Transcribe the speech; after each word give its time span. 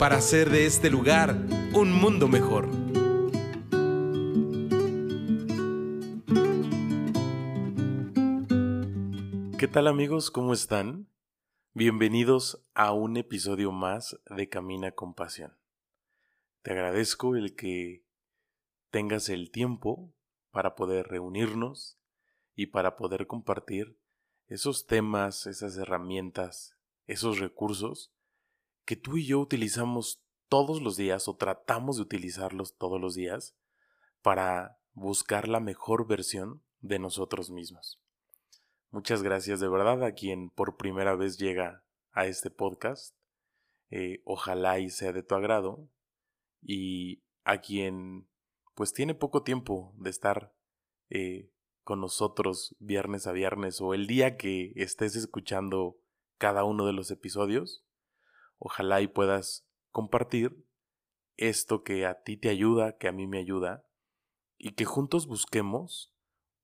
para 0.00 0.16
hacer 0.16 0.48
de 0.48 0.64
este 0.64 0.88
lugar 0.88 1.36
un 1.74 1.92
mundo 1.92 2.26
mejor. 2.26 2.70
¿Qué 9.58 9.68
tal 9.68 9.86
amigos? 9.86 10.30
¿Cómo 10.30 10.54
están? 10.54 11.06
Bienvenidos 11.74 12.64
a 12.72 12.94
un 12.94 13.18
episodio 13.18 13.72
más 13.72 14.18
de 14.34 14.48
Camina 14.48 14.92
con 14.92 15.12
Pasión. 15.12 15.58
Te 16.62 16.72
agradezco 16.72 17.36
el 17.36 17.54
que 17.54 18.02
tengas 18.90 19.28
el 19.28 19.50
tiempo 19.50 20.14
para 20.50 20.76
poder 20.76 21.08
reunirnos 21.08 21.98
y 22.56 22.68
para 22.68 22.96
poder 22.96 23.26
compartir 23.26 23.98
esos 24.46 24.86
temas, 24.86 25.46
esas 25.46 25.76
herramientas, 25.76 26.74
esos 27.06 27.38
recursos 27.38 28.14
que 28.90 28.96
tú 28.96 29.18
y 29.18 29.24
yo 29.24 29.38
utilizamos 29.38 30.20
todos 30.48 30.82
los 30.82 30.96
días 30.96 31.28
o 31.28 31.36
tratamos 31.36 31.98
de 31.98 32.02
utilizarlos 32.02 32.76
todos 32.76 33.00
los 33.00 33.14
días 33.14 33.56
para 34.20 34.80
buscar 34.94 35.46
la 35.46 35.60
mejor 35.60 36.08
versión 36.08 36.64
de 36.80 36.98
nosotros 36.98 37.50
mismos. 37.50 38.00
Muchas 38.90 39.22
gracias 39.22 39.60
de 39.60 39.68
verdad 39.68 40.02
a 40.02 40.14
quien 40.14 40.50
por 40.50 40.76
primera 40.76 41.14
vez 41.14 41.38
llega 41.38 41.84
a 42.10 42.26
este 42.26 42.50
podcast. 42.50 43.14
Eh, 43.90 44.22
ojalá 44.24 44.80
y 44.80 44.90
sea 44.90 45.12
de 45.12 45.22
tu 45.22 45.36
agrado. 45.36 45.88
Y 46.60 47.22
a 47.44 47.60
quien 47.60 48.26
pues 48.74 48.92
tiene 48.92 49.14
poco 49.14 49.44
tiempo 49.44 49.94
de 49.98 50.10
estar 50.10 50.52
eh, 51.10 51.48
con 51.84 52.00
nosotros 52.00 52.74
viernes 52.80 53.28
a 53.28 53.32
viernes 53.32 53.80
o 53.80 53.94
el 53.94 54.08
día 54.08 54.36
que 54.36 54.72
estés 54.74 55.14
escuchando 55.14 55.96
cada 56.38 56.64
uno 56.64 56.86
de 56.86 56.92
los 56.92 57.12
episodios. 57.12 57.84
Ojalá 58.62 59.00
y 59.00 59.08
puedas 59.08 59.66
compartir 59.90 60.64
esto 61.38 61.82
que 61.82 62.04
a 62.04 62.22
ti 62.22 62.36
te 62.36 62.50
ayuda, 62.50 62.98
que 62.98 63.08
a 63.08 63.12
mí 63.12 63.26
me 63.26 63.38
ayuda, 63.38 63.86
y 64.58 64.72
que 64.72 64.84
juntos 64.84 65.26
busquemos 65.26 66.14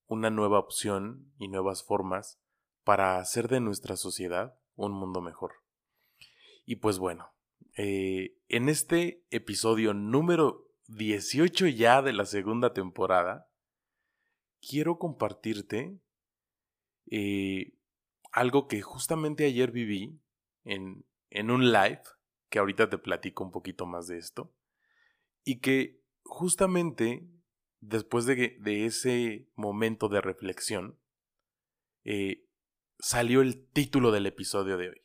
una 0.06 0.28
nueva 0.28 0.58
opción 0.58 1.32
y 1.38 1.48
nuevas 1.48 1.82
formas 1.82 2.38
para 2.84 3.18
hacer 3.18 3.48
de 3.48 3.60
nuestra 3.60 3.96
sociedad 3.96 4.58
un 4.74 4.92
mundo 4.92 5.22
mejor. 5.22 5.52
Y 6.66 6.76
pues 6.76 6.98
bueno, 6.98 7.32
eh, 7.78 8.36
en 8.48 8.68
este 8.68 9.24
episodio 9.30 9.94
número 9.94 10.68
18 10.88 11.66
ya 11.68 12.02
de 12.02 12.12
la 12.12 12.26
segunda 12.26 12.74
temporada, 12.74 13.48
quiero 14.60 14.98
compartirte 14.98 15.98
eh, 17.10 17.72
algo 18.32 18.68
que 18.68 18.82
justamente 18.82 19.46
ayer 19.46 19.70
viví 19.70 20.20
en, 20.64 21.06
en 21.38 21.50
un 21.50 21.72
live, 21.72 22.02
que 22.48 22.58
ahorita 22.58 22.88
te 22.88 22.98
platico 22.98 23.44
un 23.44 23.50
poquito 23.50 23.86
más 23.86 24.06
de 24.06 24.18
esto, 24.18 24.54
y 25.44 25.60
que 25.60 26.02
justamente 26.24 27.28
después 27.80 28.26
de, 28.26 28.86
ese 28.86 29.48
momento 29.54 30.08
de 30.08 30.20
reflexión, 30.20 30.98
eh, 32.04 32.46
salió 32.98 33.42
el 33.42 33.66
título 33.68 34.10
del 34.10 34.26
episodio 34.26 34.76
de 34.76 34.90
hoy. 34.90 35.02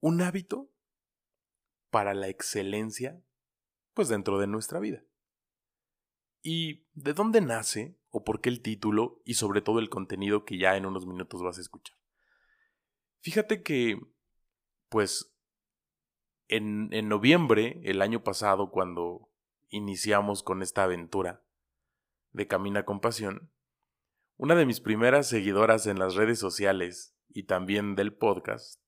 Un 0.00 0.22
hábito 0.22 0.70
para 1.90 2.14
la 2.14 2.28
excelencia, 2.28 3.22
pues 3.92 4.08
dentro 4.08 4.38
de 4.38 4.46
nuestra 4.46 4.80
vida. 4.80 5.04
¿Y 6.42 6.86
de 6.92 7.14
dónde 7.14 7.40
nace 7.40 7.98
o 8.10 8.22
por 8.22 8.40
qué 8.40 8.50
el 8.50 8.60
título 8.60 9.22
y 9.24 9.34
sobre 9.34 9.62
todo 9.62 9.78
el 9.78 9.88
contenido 9.88 10.44
que 10.44 10.58
ya 10.58 10.76
en 10.76 10.86
unos 10.86 11.06
minutos 11.06 11.42
vas 11.42 11.58
a 11.58 11.62
escuchar? 11.62 11.96
Fíjate 13.20 13.62
que 13.62 13.98
pues 14.94 15.34
en, 16.46 16.88
en 16.92 17.08
noviembre, 17.08 17.80
el 17.82 18.00
año 18.00 18.22
pasado, 18.22 18.70
cuando 18.70 19.28
iniciamos 19.70 20.44
con 20.44 20.62
esta 20.62 20.84
aventura 20.84 21.42
de 22.30 22.46
Camina 22.46 22.84
con 22.84 23.00
Pasión, 23.00 23.50
una 24.36 24.54
de 24.54 24.66
mis 24.66 24.78
primeras 24.80 25.28
seguidoras 25.28 25.88
en 25.88 25.98
las 25.98 26.14
redes 26.14 26.38
sociales 26.38 27.16
y 27.28 27.42
también 27.42 27.96
del 27.96 28.14
podcast 28.14 28.80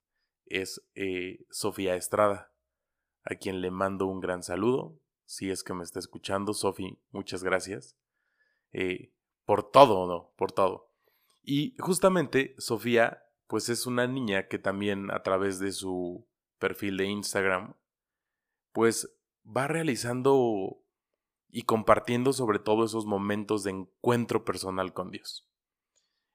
es 0.44 0.80
eh, 0.94 1.44
Sofía 1.50 1.96
Estrada, 1.96 2.52
a 3.24 3.34
quien 3.34 3.60
le 3.60 3.72
mando 3.72 4.06
un 4.06 4.20
gran 4.20 4.44
saludo. 4.44 5.00
Si 5.24 5.50
es 5.50 5.64
que 5.64 5.74
me 5.74 5.82
está 5.82 5.98
escuchando, 5.98 6.54
Sofía, 6.54 6.96
muchas 7.10 7.42
gracias. 7.42 7.96
Eh, 8.70 9.10
por 9.44 9.72
todo, 9.72 10.06
¿no? 10.06 10.32
Por 10.36 10.52
todo. 10.52 10.92
Y 11.42 11.74
justamente 11.80 12.54
Sofía 12.58 13.25
pues 13.46 13.68
es 13.68 13.86
una 13.86 14.06
niña 14.06 14.48
que 14.48 14.58
también 14.58 15.10
a 15.10 15.22
través 15.22 15.58
de 15.58 15.72
su 15.72 16.26
perfil 16.58 16.96
de 16.96 17.06
Instagram, 17.06 17.74
pues 18.72 19.16
va 19.44 19.68
realizando 19.68 20.82
y 21.48 21.62
compartiendo 21.62 22.32
sobre 22.32 22.58
todo 22.58 22.84
esos 22.84 23.06
momentos 23.06 23.62
de 23.64 23.70
encuentro 23.70 24.44
personal 24.44 24.92
con 24.92 25.10
Dios. 25.10 25.48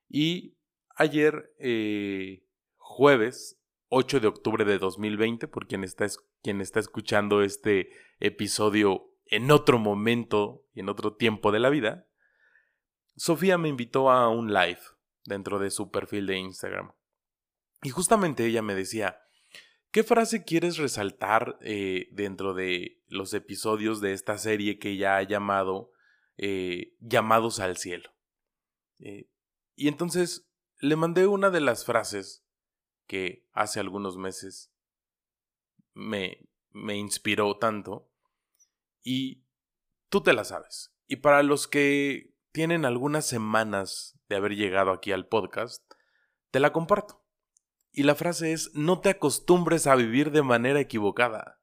Y 0.08 0.58
ayer, 0.96 1.54
eh, 1.60 2.46
jueves 2.78 3.62
8 3.90 4.20
de 4.22 4.28
octubre 4.28 4.66
de 4.66 4.78
2020, 4.78 5.48
por 5.48 5.68
quien 5.68 5.84
está, 5.84 6.08
quien 6.42 6.62
está 6.62 6.80
escuchando 6.80 7.42
este 7.42 7.90
episodio 8.20 9.14
en 9.26 9.52
otro 9.52 9.80
momento 9.80 10.66
y 10.74 10.80
en 10.80 10.90
otro 10.90 11.16
tiempo 11.16 11.52
de 11.52 11.60
la 11.60 11.70
vida, 11.70 12.08
Sofía 13.16 13.58
me 13.58 13.70
invitó 13.70 14.10
a 14.10 14.30
un 14.30 14.54
live 14.54 14.80
dentro 15.26 15.60
de 15.60 15.70
su 15.70 15.92
perfil 15.92 16.26
de 16.26 16.38
Instagram. 16.38 16.94
Y 17.84 17.90
justamente 17.90 18.46
ella 18.46 18.62
me 18.62 18.76
decía, 18.76 19.22
¿qué 19.92 20.04
frase 20.04 20.44
quieres 20.44 20.78
resaltar 20.78 21.58
eh, 21.62 22.10
dentro 22.12 22.54
de 22.54 23.02
los 23.08 23.34
episodios 23.34 24.02
de 24.02 24.14
esta 24.14 24.38
serie 24.38 24.78
que 24.80 24.98
ya 24.98 25.18
ha 25.18 25.24
llamado 25.24 25.92
eh, 26.38 26.96
Llamados 27.00 27.60
al 27.60 27.78
Cielo? 27.78 28.12
Eh, 29.00 29.30
y 29.76 29.88
entonces 29.88 30.48
le 30.78 30.96
mandé 30.96 31.28
una 31.28 31.50
de 31.50 31.62
las 31.62 31.86
frases 31.86 32.46
que 33.08 33.48
hace 33.52 33.80
algunos 33.80 34.18
meses 34.18 34.72
me, 35.94 36.48
me 36.70 36.96
inspiró 36.96 37.58
tanto 37.58 38.10
y 39.04 39.44
tú 40.10 40.22
te 40.22 40.34
la 40.34 40.44
sabes. 40.44 40.94
Y 41.08 41.18
para 41.18 41.44
los 41.44 41.68
que 41.68 42.34
tienen 42.52 42.86
algunas 42.86 43.26
semanas 43.26 44.20
de 44.30 44.36
haber 44.36 44.56
llegado 44.56 44.92
aquí 44.92 45.12
al 45.12 45.28
podcast, 45.28 45.84
te 46.52 46.60
la 46.60 46.72
comparto. 46.72 47.21
Y 47.92 48.04
la 48.04 48.16
frase 48.16 48.54
es, 48.54 48.72
no 48.74 49.02
te 49.02 49.10
acostumbres 49.10 49.86
a 49.86 49.96
vivir 49.96 50.32
de 50.32 50.44
manera 50.44 50.80
equivocada. 50.80 51.62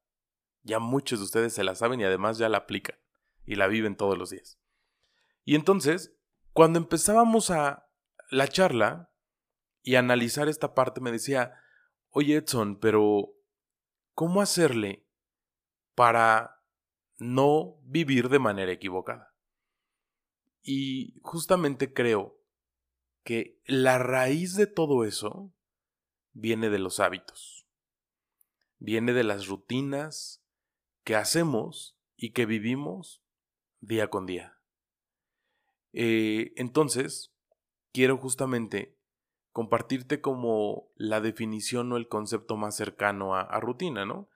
Ya 0.62 0.78
muchos 0.78 1.20
de 1.20 1.24
ustedes 1.24 1.54
se 1.54 1.64
la 1.64 1.74
saben 1.74 2.00
y 2.00 2.04
además 2.04 2.36
ya 2.36 2.48
la 2.48 2.58
aplican 2.58 2.98
y 3.46 3.54
la 3.54 3.66
viven 3.66 3.96
todos 3.96 4.18
los 4.18 4.30
días. 4.30 4.60
Y 5.44 5.54
entonces, 5.54 6.14
cuando 6.52 6.78
empezábamos 6.78 7.50
a 7.50 7.88
la 8.30 8.48
charla 8.48 9.10
y 9.82 9.94
analizar 9.94 10.48
esta 10.48 10.74
parte, 10.74 11.00
me 11.00 11.10
decía, 11.10 11.54
oye 12.10 12.36
Edson, 12.36 12.78
pero 12.78 13.34
¿cómo 14.12 14.42
hacerle 14.42 15.06
para 15.94 16.62
no 17.16 17.80
vivir 17.84 18.28
de 18.28 18.38
manera 18.38 18.70
equivocada? 18.70 19.34
Y 20.60 21.18
justamente 21.22 21.94
creo 21.94 22.38
que 23.24 23.62
la 23.64 23.98
raíz 23.98 24.54
de 24.54 24.66
todo 24.66 25.04
eso 25.04 25.54
viene 26.40 26.70
de 26.70 26.78
los 26.78 27.00
hábitos, 27.00 27.66
viene 28.78 29.12
de 29.12 29.24
las 29.24 29.48
rutinas 29.48 30.42
que 31.04 31.16
hacemos 31.16 31.96
y 32.16 32.30
que 32.30 32.46
vivimos 32.46 33.22
día 33.80 34.08
con 34.08 34.26
día. 34.26 34.56
Eh, 35.92 36.52
entonces, 36.56 37.32
quiero 37.92 38.18
justamente 38.18 38.96
compartirte 39.52 40.20
como 40.20 40.88
la 40.94 41.20
definición 41.20 41.92
o 41.92 41.96
el 41.96 42.06
concepto 42.06 42.56
más 42.56 42.76
cercano 42.76 43.34
a, 43.34 43.40
a 43.40 43.58
rutina, 43.58 44.04
¿no? 44.04 44.28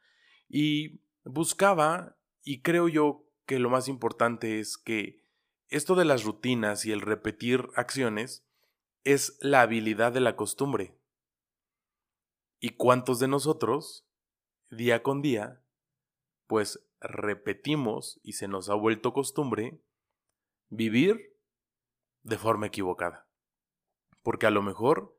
Y 0.49 1.01
buscaba, 1.25 2.17
y 2.43 2.63
creo 2.63 2.89
yo 2.89 3.25
que 3.47 3.61
lo 3.61 3.71
más 3.71 3.87
importante 3.87 4.59
es 4.59 4.77
que 4.77 5.23
esto 5.69 5.95
de 5.95 6.05
las 6.05 6.25
rutinas 6.25 6.85
y 6.85 6.91
el 6.91 7.01
repetir 7.01 7.69
acciones 7.77 8.45
es 9.05 9.39
la 9.41 9.63
habilidad 9.63 10.13
de 10.13 10.21
la 10.21 10.35
costumbre. 10.35 10.97
¿Y 12.65 12.77
cuántos 12.77 13.19
de 13.19 13.27
nosotros 13.27 14.07
día 14.71 15.03
con 15.03 15.21
día, 15.21 15.61
pues 16.47 16.87
repetimos 17.01 18.21
y 18.23 18.35
se 18.35 18.47
nos 18.47 18.71
ha 18.71 18.75
vuelto 18.75 19.13
costumbre 19.13 19.83
vivir 20.69 21.37
de 22.23 22.39
forma 22.39 22.69
equivocada. 22.69 23.27
Porque 24.23 24.47
a 24.47 24.51
lo 24.51 24.63
mejor 24.63 25.19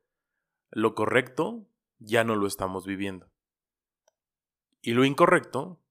lo 0.69 0.95
correcto 0.95 1.67
ya 1.99 2.23
no 2.23 2.37
lo 2.37 2.47
estamos 2.47 2.85
viviendo. 2.85 3.29
Y 4.81 4.93
lo 4.93 5.03
incorrecto, 5.03 5.81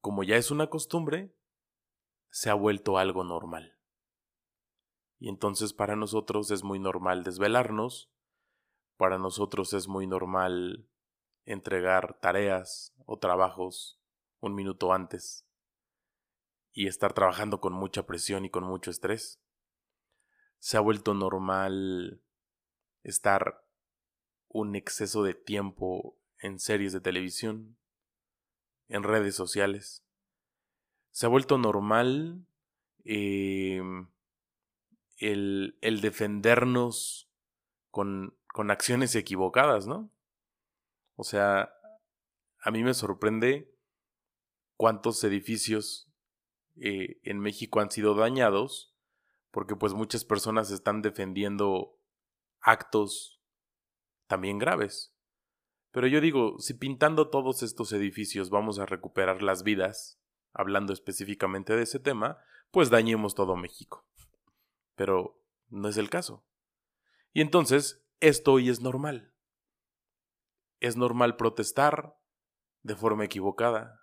como 0.00 0.24
ya 0.24 0.36
es 0.36 0.50
una 0.50 0.70
costumbre, 0.70 1.36
se 2.30 2.48
ha 2.48 2.54
vuelto 2.54 2.96
algo 2.96 3.22
normal. 3.22 3.76
Y 5.18 5.28
entonces 5.28 5.74
para 5.74 5.94
nosotros 5.94 6.50
es 6.50 6.64
muy 6.64 6.78
normal 6.78 7.22
desvelarnos, 7.22 8.10
para 8.96 9.18
nosotros 9.18 9.72
es 9.72 9.88
muy 9.88 10.06
normal 10.06 10.88
entregar 11.44 12.18
tareas 12.20 12.94
o 13.06 13.18
trabajos 13.18 14.00
un 14.40 14.54
minuto 14.54 14.92
antes 14.92 15.46
y 16.72 16.86
estar 16.86 17.12
trabajando 17.12 17.60
con 17.60 17.72
mucha 17.72 18.06
presión 18.06 18.44
y 18.44 18.50
con 18.50 18.64
mucho 18.64 18.90
estrés. 18.90 19.40
Se 20.58 20.76
ha 20.76 20.80
vuelto 20.80 21.14
normal 21.14 22.20
estar 23.02 23.64
un 24.48 24.74
exceso 24.76 25.22
de 25.22 25.34
tiempo 25.34 26.16
en 26.38 26.58
series 26.58 26.92
de 26.92 27.00
televisión, 27.00 27.76
en 28.88 29.02
redes 29.02 29.34
sociales. 29.34 30.04
Se 31.10 31.26
ha 31.26 31.28
vuelto 31.28 31.58
normal 31.58 32.46
em, 33.04 34.08
el, 35.18 35.78
el, 35.80 36.00
defendernos 36.00 37.30
con, 37.90 38.36
con 38.54 38.70
acciones 38.70 39.16
equivocadas, 39.16 39.88
¿no? 39.88 40.12
O 41.16 41.24
sea, 41.24 41.74
a 42.60 42.70
mí 42.70 42.84
me 42.84 42.94
sorprende 42.94 43.74
cuántos 44.76 45.24
edificios 45.24 46.08
eh, 46.76 47.18
en 47.24 47.40
México 47.40 47.80
han 47.80 47.90
sido 47.90 48.14
dañados 48.14 48.94
porque 49.50 49.74
pues 49.74 49.92
muchas 49.92 50.24
personas 50.24 50.70
están 50.70 51.02
defendiendo 51.02 51.98
actos 52.60 53.40
también 54.28 54.60
graves. 54.60 55.12
Pero 55.90 56.06
yo 56.06 56.20
digo, 56.20 56.60
si 56.60 56.74
pintando 56.74 57.30
todos 57.30 57.64
estos 57.64 57.90
edificios 57.90 58.50
vamos 58.50 58.78
a 58.78 58.86
recuperar 58.86 59.42
las 59.42 59.64
vidas, 59.64 60.20
hablando 60.52 60.92
específicamente 60.92 61.74
de 61.74 61.82
ese 61.82 61.98
tema, 61.98 62.38
pues 62.70 62.88
dañemos 62.88 63.34
todo 63.34 63.56
México. 63.56 64.06
Pero 64.94 65.42
no 65.70 65.88
es 65.88 65.96
el 65.96 66.08
caso. 66.08 66.44
Y 67.32 67.40
entonces, 67.40 68.03
esto 68.20 68.52
hoy 68.52 68.68
es 68.68 68.80
normal. 68.80 69.34
Es 70.80 70.96
normal 70.96 71.36
protestar 71.36 72.18
de 72.82 72.96
forma 72.96 73.24
equivocada, 73.24 74.02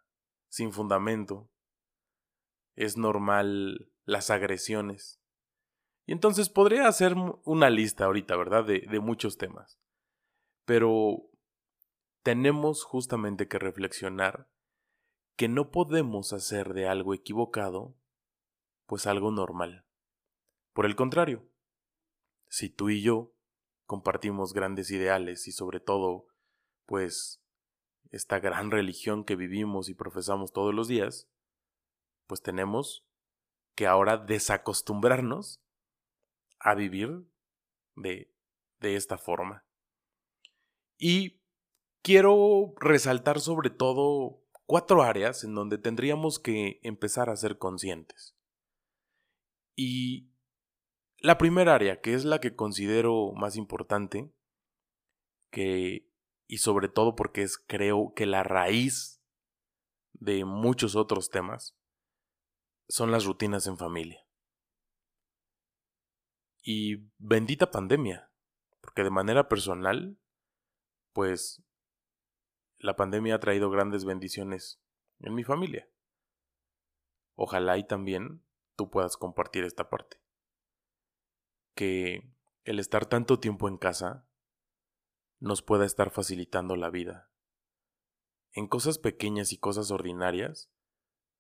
sin 0.50 0.72
fundamento. 0.72 1.52
Es 2.76 2.98
normal 2.98 3.92
las 4.06 4.30
agresiones. 4.30 5.22
Y 6.06 6.14
entonces 6.14 6.50
podría 6.50 6.88
hacer 6.88 7.16
una 7.44 7.70
lista 7.70 8.06
ahorita, 8.06 8.36
¿verdad? 8.36 8.66
De, 8.66 8.82
de 8.90 9.00
muchos 9.00 9.38
temas. 9.38 9.80
Pero 10.66 11.30
tenemos 12.24 12.84
justamente 12.84 13.48
que 13.48 13.60
reflexionar 13.60 14.50
que 15.36 15.48
no 15.48 15.72
podemos 15.72 16.34
hacer 16.34 16.74
de 16.74 16.88
algo 16.88 17.14
equivocado, 17.14 17.96
pues 18.86 19.08
algo 19.08 19.32
normal. 19.32 19.86
Por 20.74 20.86
el 20.86 20.96
contrario, 20.96 21.50
si 22.48 22.70
tú 22.70 22.90
y 22.90 23.02
yo 23.02 23.34
compartimos 23.92 24.54
grandes 24.54 24.90
ideales 24.90 25.50
y 25.50 25.52
sobre 25.52 25.82
todo, 25.82 26.26
pues, 26.86 27.44
esta 28.10 28.40
gran 28.40 28.72
religión 28.72 29.26
que 29.26 29.36
vivimos 29.36 29.90
y 29.90 29.94
profesamos 29.94 30.54
todos 30.54 30.74
los 30.74 30.88
días, 30.88 31.30
pues 32.26 32.42
tenemos 32.42 33.06
que 33.76 33.88
ahora 33.88 34.16
desacostumbrarnos 34.16 35.62
a 36.58 36.74
vivir 36.74 37.28
de, 37.98 38.34
de 38.80 38.96
esta 38.96 39.18
forma. 39.18 39.66
Y 40.98 41.42
quiero 42.02 42.74
resaltar 42.78 43.42
sobre 43.42 43.72
todo 43.72 44.42
cuatro 44.66 45.04
áreas 45.04 45.44
en 45.44 45.54
donde 45.54 45.78
tendríamos 45.78 46.40
que 46.40 46.80
empezar 46.84 47.30
a 47.30 47.36
ser 47.36 47.58
conscientes. 47.58 48.38
Y 49.76 50.31
la 51.22 51.38
primera 51.38 51.76
área, 51.76 52.02
que 52.02 52.14
es 52.14 52.26
la 52.26 52.40
que 52.40 52.56
considero 52.56 53.32
más 53.34 53.56
importante, 53.56 54.32
que 55.52 56.08
y 56.48 56.58
sobre 56.58 56.90
todo 56.90 57.16
porque 57.16 57.44
es 57.44 57.58
creo 57.58 58.14
que 58.14 58.26
la 58.26 58.44
raíz 58.44 59.22
de 60.14 60.44
muchos 60.44 60.96
otros 60.96 61.30
temas 61.30 61.78
son 62.90 63.12
las 63.12 63.26
rutinas 63.26 63.68
en 63.68 63.78
familia. 63.78 64.26
Y 66.64 67.08
bendita 67.18 67.72
pandemia, 67.72 68.30
porque 68.82 69.04
de 69.04 69.12
manera 69.12 69.48
personal, 69.48 70.18
pues 71.14 71.64
la 72.78 72.96
pandemia 72.96 73.36
ha 73.36 73.40
traído 73.40 73.70
grandes 73.70 74.06
bendiciones 74.06 74.82
en 75.20 75.34
mi 75.34 75.44
familia. 75.44 75.88
Ojalá 77.36 77.78
y 77.78 77.88
también 77.88 78.44
tú 78.76 78.90
puedas 78.90 79.18
compartir 79.18 79.64
esta 79.64 79.90
parte. 79.90 80.18
Que 81.82 82.32
el 82.64 82.78
estar 82.78 83.08
tanto 83.08 83.40
tiempo 83.40 83.68
en 83.68 83.80
casa 83.80 84.30
nos 85.40 85.64
pueda 85.64 85.84
estar 85.84 86.12
facilitando 86.12 86.76
la 86.76 86.92
vida. 86.92 87.32
En 88.52 88.68
cosas 88.68 89.00
pequeñas 89.00 89.52
y 89.52 89.58
cosas 89.58 89.90
ordinarias, 89.90 90.72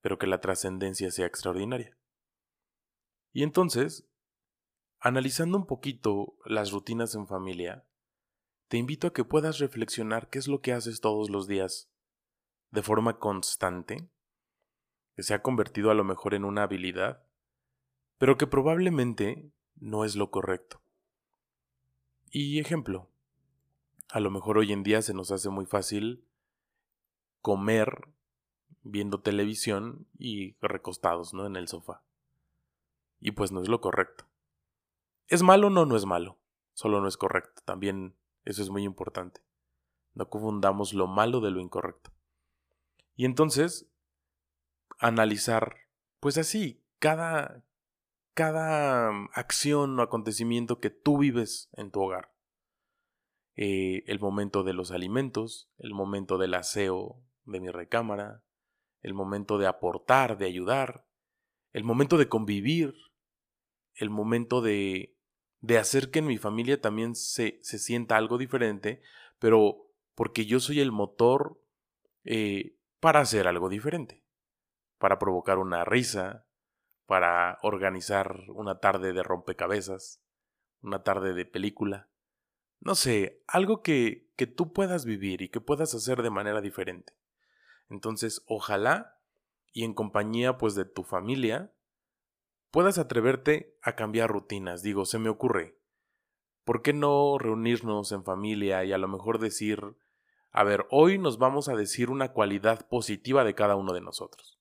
pero 0.01 0.17
que 0.17 0.25
la 0.25 0.41
trascendencia 0.41 1.11
sea 1.11 1.27
extraordinaria. 1.27 1.95
Y 3.31 3.43
entonces, 3.43 4.09
analizando 4.99 5.59
un 5.59 5.67
poquito 5.67 6.35
las 6.43 6.71
rutinas 6.71 7.13
en 7.13 7.27
familia, 7.27 7.87
te 8.67 8.77
invito 8.77 9.05
a 9.05 9.13
que 9.13 9.23
puedas 9.23 9.59
reflexionar 9.59 10.27
qué 10.31 10.39
es 10.39 10.47
lo 10.47 10.59
que 10.59 10.73
haces 10.73 11.01
todos 11.01 11.29
los 11.29 11.45
días 11.45 11.91
de 12.71 12.81
forma 12.81 13.19
constante, 13.19 14.09
que 15.15 15.21
se 15.21 15.35
ha 15.35 15.43
convertido 15.43 15.91
a 15.91 15.93
lo 15.93 16.03
mejor 16.03 16.33
en 16.33 16.45
una 16.45 16.63
habilidad, 16.63 17.27
pero 18.17 18.39
que 18.39 18.47
probablemente 18.47 19.53
no 19.81 20.05
es 20.05 20.15
lo 20.15 20.31
correcto. 20.31 20.79
Y 22.29 22.59
ejemplo, 22.59 23.09
a 24.09 24.21
lo 24.21 24.31
mejor 24.31 24.57
hoy 24.57 24.71
en 24.71 24.83
día 24.83 25.01
se 25.01 25.13
nos 25.13 25.31
hace 25.31 25.49
muy 25.49 25.65
fácil 25.65 26.23
comer 27.41 28.07
viendo 28.83 29.19
televisión 29.19 30.07
y 30.17 30.55
recostados, 30.61 31.33
¿no? 31.33 31.45
En 31.45 31.55
el 31.55 31.67
sofá. 31.67 32.03
Y 33.19 33.31
pues 33.31 33.51
no 33.51 33.61
es 33.61 33.67
lo 33.67 33.81
correcto. 33.81 34.25
¿Es 35.27 35.43
malo? 35.43 35.69
No, 35.69 35.85
no 35.85 35.97
es 35.97 36.05
malo. 36.05 36.37
Solo 36.73 37.01
no 37.01 37.07
es 37.07 37.17
correcto. 37.17 37.61
También 37.65 38.15
eso 38.45 38.61
es 38.61 38.69
muy 38.69 38.83
importante. 38.83 39.41
No 40.13 40.29
confundamos 40.29 40.93
lo 40.93 41.07
malo 41.07 41.41
de 41.41 41.51
lo 41.51 41.59
incorrecto. 41.59 42.11
Y 43.15 43.25
entonces, 43.25 43.87
analizar, 44.99 45.75
pues 46.19 46.37
así, 46.37 46.81
cada, 46.99 47.63
cada 48.33 49.11
mm, 49.11 49.29
acción 49.33 49.99
o 49.99 50.03
acontecimiento 50.03 50.79
que 50.79 50.89
tú 50.89 51.17
vives 51.17 51.69
en 51.73 51.91
tu 51.91 52.01
hogar. 52.01 52.33
Eh, 53.55 54.03
el 54.07 54.19
momento 54.19 54.63
de 54.63 54.73
los 54.73 54.91
alimentos, 54.91 55.69
el 55.77 55.93
momento 55.93 56.37
del 56.37 56.53
aseo 56.53 57.21
de 57.45 57.59
mi 57.59 57.69
recámara, 57.69 58.43
el 59.01 59.13
momento 59.13 59.57
de 59.57 59.67
aportar, 59.67 60.37
de 60.37 60.45
ayudar, 60.45 61.05
el 61.71 61.83
momento 61.83 62.17
de 62.17 62.29
convivir, 62.29 62.93
el 63.95 64.09
momento 64.09 64.61
de 64.61 65.17
de 65.61 65.77
hacer 65.77 66.09
que 66.09 66.19
en 66.19 66.27
mi 66.27 66.37
familia 66.37 66.81
también 66.81 67.15
se, 67.15 67.59
se 67.61 67.77
sienta 67.77 68.17
algo 68.17 68.37
diferente, 68.37 69.01
pero 69.39 69.87
porque 70.15 70.45
yo 70.45 70.59
soy 70.59 70.79
el 70.79 70.91
motor 70.91 71.61
eh, 72.25 72.75
para 72.99 73.21
hacer 73.21 73.47
algo 73.47 73.69
diferente, 73.69 74.25
para 74.97 75.19
provocar 75.19 75.59
una 75.59 75.85
risa, 75.85 76.47
para 77.05 77.57
organizar 77.61 78.45
una 78.49 78.79
tarde 78.79 79.13
de 79.13 79.23
rompecabezas, 79.23 80.21
una 80.81 81.03
tarde 81.03 81.33
de 81.33 81.45
película. 81.45 82.09
No 82.79 82.95
sé, 82.95 83.43
algo 83.47 83.81
que, 83.81 84.31
que 84.35 84.47
tú 84.47 84.73
puedas 84.73 85.05
vivir 85.05 85.41
y 85.41 85.49
que 85.49 85.61
puedas 85.61 85.93
hacer 85.93 86.21
de 86.21 86.29
manera 86.29 86.61
diferente. 86.61 87.13
Entonces, 87.89 88.43
ojalá 88.47 89.19
y 89.73 89.83
en 89.83 89.93
compañía 89.93 90.57
pues 90.57 90.75
de 90.75 90.85
tu 90.85 91.03
familia 91.03 91.73
puedas 92.71 92.97
atreverte 92.97 93.77
a 93.81 93.95
cambiar 93.95 94.29
rutinas. 94.29 94.81
Digo, 94.81 95.05
se 95.05 95.19
me 95.19 95.29
ocurre. 95.29 95.77
¿Por 96.63 96.81
qué 96.81 96.93
no 96.93 97.37
reunirnos 97.37 98.11
en 98.11 98.23
familia 98.23 98.83
y 98.85 98.93
a 98.93 98.97
lo 98.97 99.07
mejor 99.07 99.39
decir, 99.39 99.81
a 100.51 100.63
ver, 100.63 100.85
hoy 100.89 101.17
nos 101.17 101.37
vamos 101.37 101.67
a 101.69 101.75
decir 101.75 102.09
una 102.09 102.31
cualidad 102.33 102.87
positiva 102.87 103.43
de 103.43 103.55
cada 103.55 103.75
uno 103.75 103.93
de 103.93 104.01
nosotros? 104.01 104.60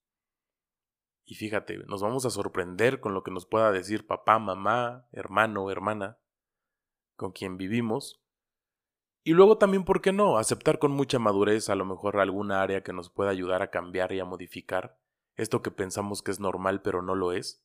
Y 1.31 1.37
fíjate, 1.37 1.79
nos 1.87 2.03
vamos 2.03 2.27
a 2.27 2.31
sorprender 2.31 2.99
con 2.99 3.15
lo 3.15 3.23
que 3.23 3.31
nos 3.31 3.47
pueda 3.47 3.71
decir 3.71 4.05
papá, 4.05 4.41
mamá, 4.41 5.07
hermano, 5.13 5.71
hermana, 5.71 6.19
con 7.15 7.31
quien 7.31 7.57
vivimos. 7.57 8.21
Y 9.23 9.35
luego 9.35 9.57
también, 9.57 9.85
¿por 9.85 10.01
qué 10.01 10.13
no? 10.13 10.39
Aceptar 10.39 10.81
con 10.81 10.91
mucha 10.91 11.21
madurez 11.21 11.71
a 11.71 11.77
lo 11.77 11.85
mejor 11.85 12.17
alguna 12.17 12.63
área 12.63 12.83
que 12.83 12.93
nos 12.93 13.11
pueda 13.11 13.31
ayudar 13.31 13.63
a 13.63 13.71
cambiar 13.71 14.11
y 14.11 14.19
a 14.19 14.25
modificar 14.25 14.99
esto 15.37 15.63
que 15.63 15.71
pensamos 15.71 16.21
que 16.21 16.33
es 16.33 16.41
normal 16.41 16.83
pero 16.83 17.01
no 17.01 17.15
lo 17.15 17.31
es. 17.31 17.63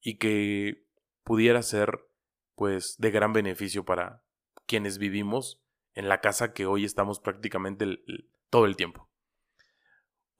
Y 0.00 0.18
que 0.18 0.84
pudiera 1.22 1.62
ser 1.62 2.10
pues 2.56 2.96
de 2.98 3.12
gran 3.12 3.32
beneficio 3.32 3.84
para 3.84 4.24
quienes 4.66 4.98
vivimos 4.98 5.62
en 5.94 6.08
la 6.08 6.20
casa 6.20 6.52
que 6.52 6.66
hoy 6.66 6.84
estamos 6.84 7.20
prácticamente 7.20 8.02
todo 8.50 8.66
el 8.66 8.74
tiempo. 8.74 9.11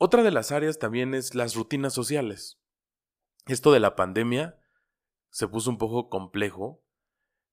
Otra 0.04 0.25
de 0.25 0.32
las 0.32 0.50
áreas 0.50 0.80
también 0.80 1.14
es 1.14 1.37
las 1.37 1.54
rutinas 1.54 1.94
sociales. 1.94 2.61
Esto 3.47 3.71
de 3.71 3.78
la 3.78 3.94
pandemia 3.94 4.59
se 5.30 5.47
puso 5.47 5.71
un 5.71 5.78
poco 5.78 6.09
complejo 6.09 6.82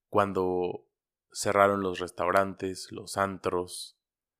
cuando 0.07 0.87
cerraron 1.31 1.81
los 1.81 1.99
restaurantes, 1.99 2.91
los 2.91 3.17
antros 3.17 3.99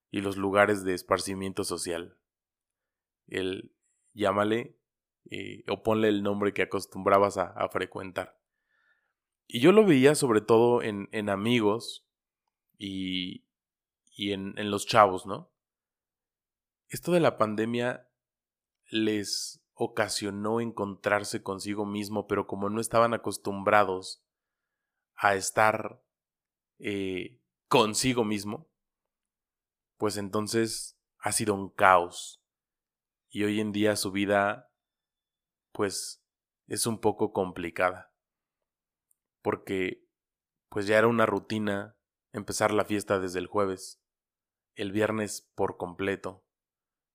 y 0.10 0.22
los 0.22 0.38
lugares 0.38 0.84
de 0.84 0.96
esparcimiento 0.96 1.64
social. 1.64 2.18
El 3.28 3.76
llámale 4.14 4.76
eh, 5.30 5.64
o 5.68 5.84
ponle 5.84 6.08
el 6.08 6.24
nombre 6.24 6.52
que 6.52 6.64
acostumbrabas 6.64 7.38
a, 7.38 7.70
frecuentar. 7.70 8.42
Y 9.46 9.60
yo 9.60 9.72
lo 9.72 9.86
veía 9.86 10.16
sobre 10.16 10.42
todo 10.42 10.82
en, 10.82 11.10
en 11.12 11.30
amigos 11.30 12.08
y, 12.76 13.46
y 14.16 14.32
en, 14.32 14.58
en 14.58 14.72
los 14.72 14.88
chavos, 14.88 15.28
¿no? 15.28 15.49
Esto 16.90 17.12
de 17.12 17.20
la 17.20 17.38
pandemia 17.38 18.10
les 18.90 19.62
ocasionó 19.74 20.60
encontrarse 20.60 21.44
consigo 21.44 21.86
mismo, 21.86 22.26
pero 22.26 22.48
como 22.48 22.70
no 22.70 22.82
estaban 22.82 23.14
acostumbrados 23.14 24.24
a 25.14 25.36
estar 25.36 26.04
eh, 26.80 27.40
consigo 27.68 28.24
mismo, 28.24 28.72
pues 29.98 30.18
entonces 30.18 31.00
ha 31.20 31.32
sido 31.32 31.54
un 31.54 31.70
caos. 31.70 32.42
Y 33.30 33.44
hoy 33.44 33.60
en 33.60 33.72
día 33.72 33.96
su 33.96 34.12
vida, 34.12 34.74
pues, 35.72 36.26
es 36.66 36.88
un 36.88 37.00
poco 37.00 37.34
complicada. 37.34 38.12
Porque, 39.44 40.08
pues 40.70 40.88
ya 40.88 40.98
era 40.98 41.08
una 41.08 41.28
rutina 41.28 41.96
empezar 42.32 42.72
la 42.72 42.86
fiesta 42.86 43.20
desde 43.20 43.38
el 43.38 43.46
jueves, 43.46 44.02
el 44.74 44.92
viernes 44.92 45.52
por 45.54 45.78
completo, 45.78 46.44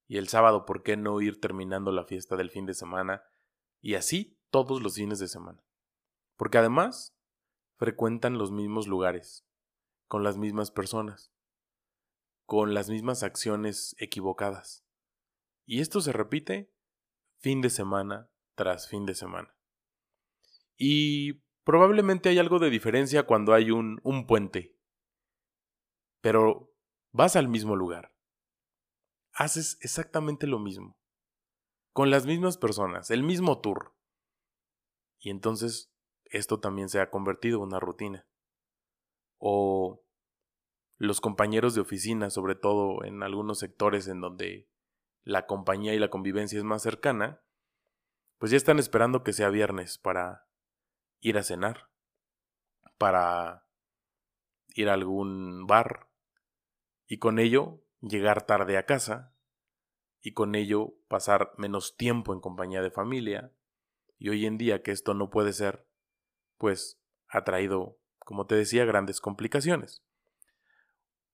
y 0.06 0.18
el 0.18 0.28
sábado, 0.28 0.66
¿por 0.66 0.82
qué 0.82 0.96
no 0.96 1.20
ir 1.20 1.40
terminando 1.40 1.90
la 1.90 2.04
fiesta 2.04 2.36
del 2.36 2.50
fin 2.50 2.66
de 2.66 2.74
semana? 2.74 3.22
Y 3.80 3.94
así 3.94 4.38
todos 4.50 4.82
los 4.82 4.96
fines 4.96 5.18
de 5.18 5.28
semana. 5.28 5.64
Porque 6.36 6.58
además 6.58 7.16
frecuentan 7.76 8.38
los 8.38 8.52
mismos 8.52 8.86
lugares, 8.86 9.46
con 10.06 10.22
las 10.22 10.36
mismas 10.36 10.70
personas, 10.70 11.32
con 12.46 12.74
las 12.74 12.90
mismas 12.90 13.22
acciones 13.22 13.96
equivocadas. 13.98 14.84
Y 15.66 15.80
esto 15.80 16.00
se 16.00 16.12
repite 16.12 16.70
fin 17.38 17.60
de 17.60 17.70
semana 17.70 18.30
tras 18.54 18.88
fin 18.88 19.06
de 19.06 19.14
semana. 19.14 19.56
Y 20.76 21.44
probablemente 21.64 22.28
hay 22.28 22.38
algo 22.38 22.58
de 22.58 22.70
diferencia 22.70 23.24
cuando 23.24 23.54
hay 23.54 23.70
un, 23.70 24.00
un 24.02 24.26
puente. 24.26 24.76
Pero 26.20 26.72
vas 27.12 27.36
al 27.36 27.48
mismo 27.48 27.76
lugar. 27.76 28.13
Haces 29.34 29.78
exactamente 29.80 30.46
lo 30.46 30.58
mismo. 30.58 30.96
Con 31.92 32.10
las 32.10 32.26
mismas 32.26 32.56
personas, 32.56 33.10
el 33.10 33.22
mismo 33.22 33.60
tour. 33.60 33.94
Y 35.18 35.30
entonces 35.30 35.92
esto 36.24 36.60
también 36.60 36.88
se 36.88 37.00
ha 37.00 37.10
convertido 37.10 37.58
en 37.58 37.64
una 37.64 37.80
rutina 37.80 38.26
o 39.38 40.02
los 40.96 41.20
compañeros 41.20 41.74
de 41.74 41.82
oficina, 41.82 42.30
sobre 42.30 42.54
todo 42.54 43.04
en 43.04 43.22
algunos 43.22 43.58
sectores 43.58 44.08
en 44.08 44.22
donde 44.22 44.70
la 45.22 45.46
compañía 45.46 45.92
y 45.92 45.98
la 45.98 46.08
convivencia 46.08 46.56
es 46.56 46.64
más 46.64 46.82
cercana, 46.82 47.42
pues 48.38 48.50
ya 48.52 48.56
están 48.56 48.78
esperando 48.78 49.22
que 49.22 49.34
sea 49.34 49.50
viernes 49.50 49.98
para 49.98 50.48
ir 51.20 51.36
a 51.36 51.42
cenar, 51.42 51.90
para 52.96 53.66
ir 54.68 54.88
a 54.88 54.94
algún 54.94 55.66
bar 55.66 56.08
y 57.06 57.18
con 57.18 57.38
ello 57.38 57.83
llegar 58.08 58.46
tarde 58.46 58.76
a 58.76 58.86
casa 58.86 59.34
y 60.20 60.32
con 60.32 60.54
ello 60.54 60.94
pasar 61.08 61.52
menos 61.56 61.96
tiempo 61.96 62.32
en 62.32 62.40
compañía 62.40 62.82
de 62.82 62.90
familia. 62.90 63.52
Y 64.18 64.28
hoy 64.28 64.46
en 64.46 64.58
día 64.58 64.82
que 64.82 64.92
esto 64.92 65.14
no 65.14 65.30
puede 65.30 65.52
ser, 65.52 65.86
pues 66.56 67.00
ha 67.28 67.44
traído 67.44 67.98
como 68.24 68.46
te 68.46 68.54
decía, 68.54 68.84
grandes 68.84 69.20
complicaciones. 69.20 70.02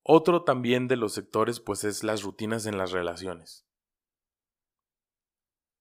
Otro 0.02 0.44
también 0.44 0.88
de 0.88 0.96
los 0.96 1.14
sectores 1.14 1.60
pues 1.60 1.84
es 1.84 2.02
las 2.02 2.22
rutinas 2.22 2.66
en 2.66 2.76
las 2.76 2.90
relaciones. 2.90 3.66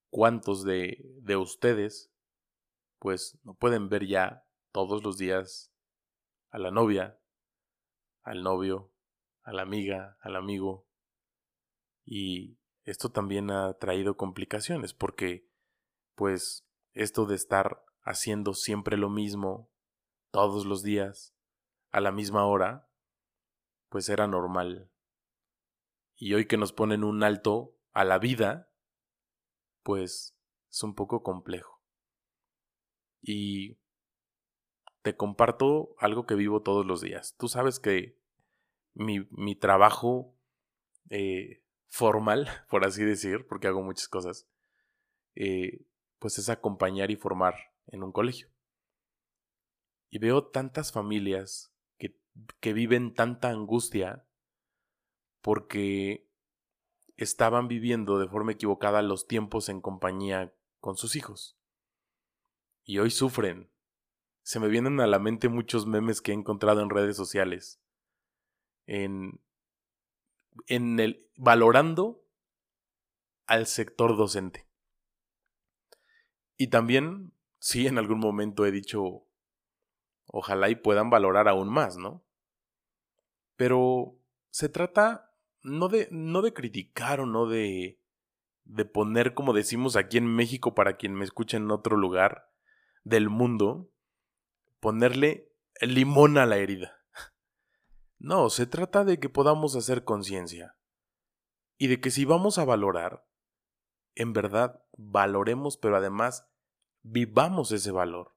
¿Cuántos 0.10 0.63
de, 0.63 1.03
de 1.22 1.36
ustedes 1.36 2.12
pues 3.00 3.39
no 3.43 3.53
pueden 3.53 3.89
ver 3.89 4.05
ya 4.05 4.46
todos 4.72 5.03
los 5.03 5.17
días 5.17 5.72
a 6.51 6.60
la 6.60 6.69
novia, 6.69 7.17
al 8.24 8.43
novio, 8.43 8.91
a 9.50 9.53
la 9.53 9.63
amiga, 9.63 10.15
al 10.22 10.36
amigo? 10.36 10.86
Y 12.06 12.60
esto 12.84 13.12
también 13.12 13.50
ha 13.50 13.74
traído 13.74 14.15
complicaciones 14.15 14.94
porque 14.94 15.50
pues 16.13 16.68
esto 16.94 17.25
de 17.25 17.36
estar 17.36 17.84
haciendo 18.03 18.53
siempre 18.53 18.96
lo 18.96 19.10
mismo 19.10 19.72
todos 20.29 20.68
los 20.68 20.84
días, 20.84 21.36
a 21.91 22.00
la 22.00 22.12
misma 22.12 22.46
hora, 22.46 22.91
pues 23.89 24.08
era 24.10 24.27
normal. 24.27 24.91
Y 26.15 26.36
hoy 26.36 26.46
que 26.46 26.58
nos 26.58 26.72
ponen 26.72 27.03
un 27.03 27.24
alto 27.24 27.75
a 27.91 28.06
la 28.06 28.20
vida, 28.20 28.72
pues 29.82 30.38
es 30.70 30.84
un 30.84 30.94
poco 30.94 31.24
complejo. 31.24 31.82
Y 33.20 33.79
te 35.01 35.15
comparto 35.15 35.96
algo 35.98 36.27
que 36.27 36.36
vivo 36.36 36.62
todos 36.62 36.86
los 36.86 37.01
días. 37.01 37.36
Tú 37.39 37.48
sabes 37.48 37.79
que 37.79 38.18
mi, 39.00 39.27
mi 39.32 39.56
trabajo 39.56 40.36
eh, 41.10 41.63
formal, 41.88 42.48
por 42.70 42.86
así 42.86 43.03
decir, 43.03 43.48
porque 43.48 43.68
hago 43.68 43.82
muchas 43.82 44.08
cosas, 44.08 44.48
eh, 45.36 45.86
pues 46.20 46.38
es 46.38 46.50
acompañar 46.50 47.10
y 47.10 47.15
formar 47.15 47.56
en 47.88 48.03
un 48.03 48.12
colegio. 48.12 48.50
Y 50.12 50.20
veo 50.20 50.48
tantas 50.48 50.91
familias 50.91 51.72
que, 51.98 52.20
que 52.60 52.74
viven 52.74 53.13
tanta 53.13 53.50
angustia 53.50 54.25
porque 55.41 56.27
estaban 57.15 57.68
viviendo 57.68 58.20
de 58.20 58.27
forma 58.27 58.53
equivocada 58.53 59.01
los 59.01 59.27
tiempos 59.27 59.70
en 59.70 59.82
compañía 59.82 60.53
con 60.79 60.98
sus 60.98 61.15
hijos. 61.15 61.58
Y 62.84 62.98
hoy 63.00 63.12
sufren. 63.12 63.70
Se 64.41 64.60
me 64.60 64.68
vienen 64.68 65.00
a 65.00 65.08
la 65.08 65.20
mente 65.20 65.48
muchos 65.48 65.86
memes 65.86 66.22
que 66.22 66.32
he 66.32 66.36
encontrado 66.36 66.82
en 66.82 66.89
redes 66.89 67.15
sociales. 67.15 67.79
En, 68.91 69.39
en 70.65 71.00
el 71.00 71.29
valorando 71.36 72.25
al 73.46 73.67
sector 73.67 74.17
docente. 74.17 74.65
Y 76.58 76.67
también, 76.67 77.34
sí, 77.60 77.86
en 77.86 77.98
algún 78.00 78.19
momento 78.19 78.65
he 78.65 78.72
dicho, 78.72 79.29
Ojalá 80.31 80.69
y 80.69 80.75
puedan 80.75 81.10
valorar 81.10 81.48
aún 81.48 81.69
más, 81.69 81.98
¿no? 81.98 82.24
Pero 83.55 84.15
se 84.51 84.69
trata 84.69 85.34
no 85.63 85.88
de, 85.88 86.08
no 86.12 86.41
de 86.43 86.53
criticar 86.53 87.19
o 87.19 87.25
no 87.25 87.48
de, 87.48 88.00
de 88.63 88.86
poner, 88.86 89.34
como 89.34 89.53
decimos 89.53 89.96
aquí 89.96 90.17
en 90.17 90.27
México, 90.27 90.75
para 90.75 90.98
quien 90.98 91.15
me 91.15 91.25
escuche 91.25 91.58
en 91.58 91.72
otro 91.72 91.98
lugar 91.98 92.51
del 93.03 93.29
mundo, 93.29 93.89
ponerle 94.79 95.51
limón 95.81 96.38
a 96.38 96.46
la 96.46 96.58
herida. 96.58 96.99
No, 98.19 98.49
se 98.49 98.67
trata 98.67 99.05
de 99.05 99.19
que 99.19 99.29
podamos 99.29 99.77
hacer 99.77 100.03
conciencia 100.03 100.75
y 101.77 101.88
de 101.88 102.01
que 102.01 102.11
si 102.11 102.25
vamos 102.25 102.57
a 102.57 102.65
valorar, 102.65 103.25
en 104.15 104.33
verdad 104.33 104.83
valoremos, 104.97 105.77
pero 105.77 105.95
además 105.95 106.45
vivamos 107.01 107.71
ese 107.71 107.91
valor. 107.91 108.35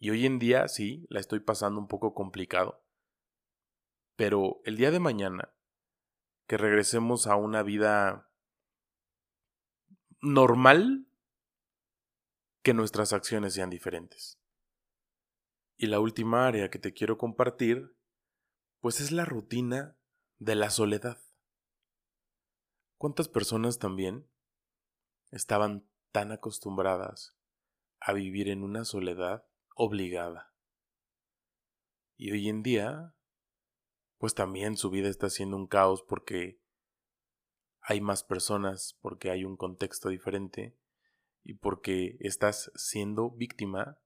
Y 0.00 0.10
hoy 0.10 0.26
en 0.26 0.40
día 0.40 0.66
sí, 0.66 1.06
la 1.08 1.20
estoy 1.20 1.38
pasando 1.38 1.78
un 1.78 1.86
poco 1.86 2.12
complicado. 2.12 2.84
Pero 4.16 4.60
el 4.64 4.76
día 4.76 4.90
de 4.90 4.98
mañana, 4.98 5.54
que 6.48 6.58
regresemos 6.58 7.28
a 7.28 7.36
una 7.36 7.62
vida 7.62 8.28
normal, 10.20 11.06
que 12.64 12.74
nuestras 12.74 13.12
acciones 13.12 13.54
sean 13.54 13.70
diferentes. 13.70 14.40
Y 15.76 15.86
la 15.86 16.00
última 16.00 16.48
área 16.48 16.68
que 16.68 16.80
te 16.80 16.92
quiero 16.92 17.16
compartir, 17.16 17.96
pues 18.82 19.00
es 19.00 19.12
la 19.12 19.24
rutina 19.24 19.96
de 20.38 20.56
la 20.56 20.68
soledad. 20.68 21.18
¿Cuántas 22.98 23.28
personas 23.28 23.78
también 23.78 24.28
estaban 25.30 25.88
tan 26.12 26.30
acostumbradas 26.30 27.36
a 27.98 28.12
vivir 28.12 28.48
en 28.48 28.62
una 28.62 28.84
soledad 28.84 29.46
obligada. 29.74 30.52
Y 32.16 32.32
hoy 32.32 32.48
en 32.48 32.62
día, 32.62 33.14
pues 34.18 34.34
también 34.34 34.76
su 34.76 34.90
vida 34.90 35.08
está 35.08 35.30
siendo 35.30 35.56
un 35.56 35.66
caos 35.66 36.02
porque 36.02 36.60
hay 37.80 38.00
más 38.00 38.24
personas, 38.24 38.98
porque 39.00 39.30
hay 39.30 39.44
un 39.44 39.56
contexto 39.56 40.08
diferente 40.08 40.76
y 41.42 41.54
porque 41.54 42.16
estás 42.20 42.70
siendo 42.74 43.30
víctima 43.30 43.98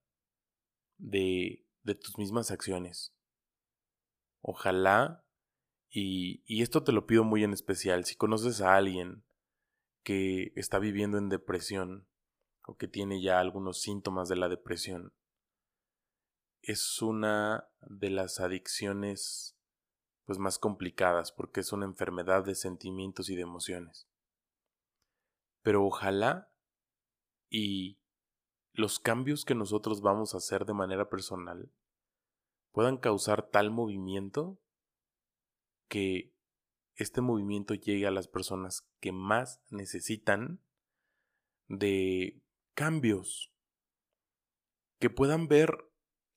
de, 0.99 1.66
de 1.83 1.95
tus 1.95 2.16
mismas 2.18 2.50
acciones. 2.50 3.15
Ojalá, 4.48 5.24
y, 5.90 6.44
y 6.46 6.62
esto 6.62 6.84
te 6.84 6.92
lo 6.92 7.04
pido 7.04 7.24
muy 7.24 7.42
en 7.42 7.52
especial, 7.52 8.04
si 8.04 8.14
conoces 8.14 8.60
a 8.60 8.76
alguien 8.76 9.24
que 10.04 10.52
está 10.54 10.78
viviendo 10.78 11.18
en 11.18 11.28
depresión 11.28 12.06
o 12.64 12.76
que 12.76 12.86
tiene 12.86 13.20
ya 13.20 13.40
algunos 13.40 13.80
síntomas 13.82 14.28
de 14.28 14.36
la 14.36 14.48
depresión, 14.48 15.12
es 16.62 17.02
una 17.02 17.68
de 17.80 18.08
las 18.10 18.38
adicciones 18.38 19.58
pues 20.26 20.38
más 20.38 20.60
complicadas 20.60 21.32
porque 21.32 21.58
es 21.58 21.72
una 21.72 21.86
enfermedad 21.86 22.44
de 22.44 22.54
sentimientos 22.54 23.28
y 23.30 23.34
de 23.34 23.42
emociones. 23.42 24.06
Pero 25.62 25.84
ojalá 25.84 26.52
y 27.50 27.98
los 28.74 29.00
cambios 29.00 29.44
que 29.44 29.56
nosotros 29.56 30.02
vamos 30.02 30.34
a 30.34 30.36
hacer 30.36 30.66
de 30.66 30.74
manera 30.74 31.10
personal 31.10 31.68
puedan 32.76 32.99
causar 32.99 33.49
tal 33.49 33.71
movimiento 33.71 34.61
que 35.88 36.35
este 36.95 37.23
movimiento 37.23 37.73
llegue 37.73 38.06
a 38.06 38.11
las 38.11 38.28
personas 38.28 38.87
que 39.00 39.12
más 39.12 39.62
necesitan 39.71 40.61
de 41.68 42.42
cambios, 42.75 43.50
que 45.00 45.09
puedan 45.09 45.49
ver 45.49 45.90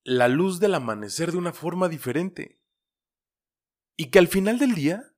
la 0.05 0.29
luz 0.29 0.62
del 0.62 0.75
amanecer 0.75 1.34
de 1.34 1.39
una 1.39 1.51
forma 1.51 1.89
diferente. 1.89 2.62
Y 3.98 4.10
que 4.10 4.19
al 4.19 4.29
final 4.29 4.60
del 4.60 4.75
día 4.75 5.13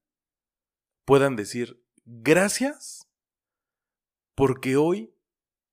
puedan 1.06 1.36
decir 1.36 1.86
gracias 2.04 3.08
porque 4.34 4.76
hoy 4.76 5.14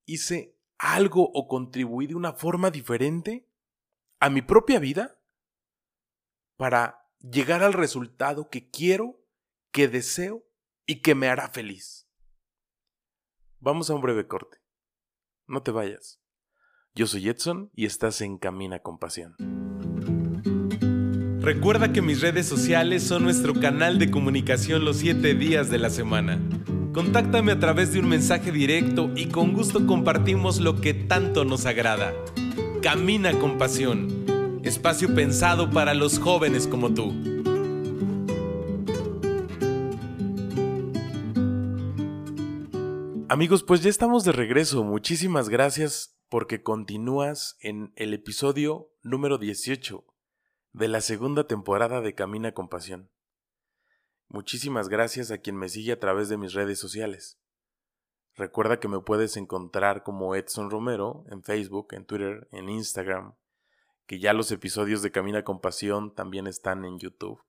hice 0.05 0.55
algo 0.77 1.31
o 1.33 1.47
contribuí 1.47 2.05
de 2.05 2.13
una 2.13 2.33
forma 2.33 2.69
diferente 2.69 3.49
a 4.19 4.29
mi 4.29 4.43
propia 4.43 4.77
vida 4.77 5.18
para 6.59 7.05
llegar 7.21 7.63
al 7.63 7.71
resultado 7.71 8.49
que 8.49 8.69
quiero, 8.69 9.17
que 9.71 9.87
deseo 9.87 10.43
y 10.85 11.01
que 11.01 11.15
me 11.15 11.29
hará 11.29 11.47
feliz. 11.47 12.09
Vamos 13.61 13.89
a 13.89 13.95
un 13.95 14.01
breve 14.01 14.27
corte. 14.27 14.57
No 15.47 15.63
te 15.63 15.71
vayas. 15.71 16.19
Yo 16.93 17.07
soy 17.07 17.29
Edson 17.29 17.71
y 17.73 17.85
estás 17.85 18.19
en 18.19 18.37
Camina 18.37 18.79
con 18.79 18.99
Pasión. 18.99 19.37
Recuerda 21.39 21.93
que 21.93 22.01
mis 22.01 22.19
redes 22.19 22.45
sociales 22.45 23.03
son 23.03 23.23
nuestro 23.23 23.53
canal 23.53 23.97
de 23.97 24.11
comunicación 24.11 24.83
los 24.83 24.97
7 24.97 25.35
días 25.35 25.69
de 25.69 25.79
la 25.79 25.89
semana. 25.89 26.41
Contáctame 26.93 27.53
a 27.53 27.59
través 27.59 27.93
de 27.93 27.99
un 27.99 28.09
mensaje 28.09 28.51
directo 28.51 29.09
y 29.15 29.29
con 29.29 29.53
gusto 29.53 29.87
compartimos 29.87 30.59
lo 30.59 30.81
que 30.81 30.93
tanto 30.93 31.45
nos 31.45 31.65
agrada. 31.65 32.13
Camina 32.81 33.31
con 33.39 33.57
pasión. 33.57 34.38
Espacio 34.63 35.15
pensado 35.15 35.69
para 35.69 35.93
los 35.93 36.19
jóvenes 36.19 36.67
como 36.67 36.93
tú. 36.93 37.13
Amigos, 43.29 43.63
pues 43.63 43.81
ya 43.81 43.89
estamos 43.89 44.25
de 44.25 44.33
regreso. 44.33 44.83
Muchísimas 44.83 45.47
gracias 45.47 46.19
porque 46.27 46.61
continúas 46.61 47.57
en 47.61 47.93
el 47.95 48.13
episodio 48.13 48.91
número 49.01 49.37
18 49.37 50.05
de 50.73 50.87
la 50.89 50.99
segunda 50.99 51.47
temporada 51.47 52.01
de 52.01 52.13
Camina 52.13 52.51
con 52.51 52.67
Pasión. 52.67 53.09
Muchísimas 54.27 54.89
gracias 54.89 55.31
a 55.31 55.37
quien 55.37 55.55
me 55.55 55.69
sigue 55.69 55.93
a 55.93 55.99
través 55.99 56.27
de 56.27 56.37
mis 56.37 56.53
redes 56.53 56.79
sociales. 56.79 57.39
Recuerda 58.35 58.79
que 58.81 58.89
me 58.89 58.99
puedes 58.99 59.37
encontrar 59.37 60.03
como 60.03 60.35
Edson 60.35 60.69
Romero 60.69 61.23
en 61.29 61.43
Facebook, 61.43 61.93
en 61.93 62.05
Twitter, 62.05 62.47
en 62.51 62.67
Instagram, 62.69 63.35
que 64.09 64.17
ya 64.17 64.33
los 64.33 64.51
episodios 64.51 65.03
de 65.03 65.11
Camina 65.11 65.43
con 65.43 65.61
Pasión 65.61 66.15
también 66.15 66.47
están 66.47 66.83
en 66.83 66.97
YouTube. 66.97 67.43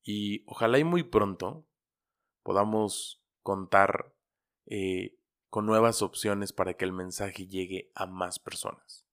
Y 0.00 0.44
ojalá 0.46 0.78
y 0.78 0.84
muy 0.84 1.02
pronto 1.02 1.66
podamos 2.44 3.20
contar 3.42 4.14
eh, 4.66 5.18
con 5.50 5.66
nuevas 5.66 6.02
opciones 6.02 6.52
para 6.52 6.74
que 6.74 6.84
el 6.84 6.92
mensaje 6.92 7.48
llegue 7.48 7.90
a 7.96 8.06
más 8.06 8.38
personas. 8.38 9.08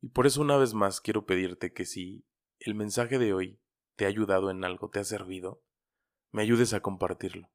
Y 0.00 0.08
por 0.08 0.26
eso 0.26 0.40
una 0.40 0.56
vez 0.56 0.74
más 0.74 1.00
quiero 1.00 1.26
pedirte 1.26 1.72
que 1.72 1.84
si 1.84 2.26
el 2.58 2.74
mensaje 2.74 3.20
de 3.20 3.32
hoy 3.32 3.60
te 3.94 4.04
ha 4.04 4.08
ayudado 4.08 4.50
en 4.50 4.64
algo, 4.64 4.90
te 4.90 4.98
ha 4.98 5.04
servido, 5.04 5.62
me 6.32 6.42
ayudes 6.42 6.74
a 6.74 6.80
compartirlo. 6.80 7.52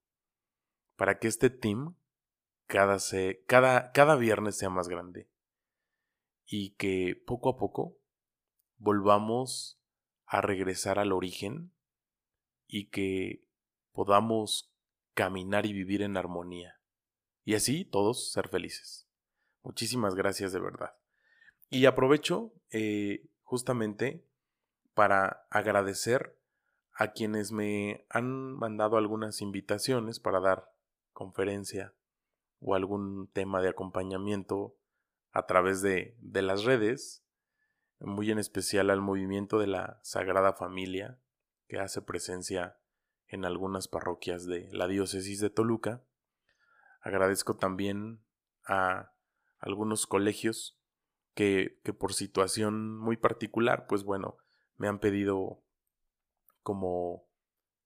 Para 0.95 1.19
que 1.19 1.27
este 1.27 1.49
team 1.49 1.97
cada, 2.67 2.99
cada, 3.47 3.91
cada 3.91 4.15
viernes 4.15 4.57
sea 4.57 4.69
más 4.69 4.87
grande. 4.87 5.27
Y 6.47 6.71
que 6.71 7.21
poco 7.27 7.49
a 7.49 7.57
poco 7.57 7.99
volvamos 8.77 9.79
a 10.25 10.41
regresar 10.41 10.97
al 10.97 11.11
origen 11.11 11.73
y 12.67 12.89
que 12.89 13.45
podamos 13.91 14.73
caminar 15.13 15.65
y 15.65 15.73
vivir 15.73 16.01
en 16.01 16.17
armonía. 16.17 16.79
Y 17.43 17.55
así 17.55 17.85
todos 17.85 18.31
ser 18.31 18.47
felices. 18.49 19.07
Muchísimas 19.63 20.15
gracias 20.15 20.53
de 20.53 20.59
verdad. 20.59 20.95
Y 21.69 21.85
aprovecho 21.85 22.53
eh, 22.71 23.29
justamente 23.43 24.25
para 24.93 25.45
agradecer 25.49 26.37
a 26.93 27.11
quienes 27.11 27.51
me 27.51 28.05
han 28.09 28.53
mandado 28.53 28.97
algunas 28.97 29.41
invitaciones 29.41 30.19
para 30.19 30.39
dar 30.39 30.71
conferencia 31.13 31.93
o 32.59 32.75
algún 32.75 33.27
tema 33.33 33.61
de 33.61 33.69
acompañamiento 33.69 34.76
a 35.37 35.45
través 35.45 35.83
de, 35.83 36.17
de 36.19 36.41
las 36.41 36.63
redes, 36.63 37.23
muy 37.99 38.31
en 38.31 38.39
especial 38.39 38.89
al 38.89 39.01
movimiento 39.01 39.59
de 39.59 39.67
la 39.67 39.99
Sagrada 40.01 40.53
Familia, 40.53 41.19
que 41.67 41.77
hace 41.77 42.01
presencia 42.01 42.79
en 43.27 43.45
algunas 43.45 43.87
parroquias 43.87 44.47
de 44.47 44.67
la 44.73 44.87
diócesis 44.87 45.39
de 45.39 45.51
Toluca. 45.51 46.03
Agradezco 47.01 47.55
también 47.55 48.25
a 48.65 49.13
algunos 49.59 50.07
colegios 50.07 50.81
que, 51.35 51.79
que 51.83 51.93
por 51.93 52.15
situación 52.15 52.97
muy 52.97 53.15
particular, 53.15 53.85
pues 53.85 54.03
bueno, 54.03 54.37
me 54.77 54.87
han 54.87 54.97
pedido 54.97 55.61
como 56.63 57.29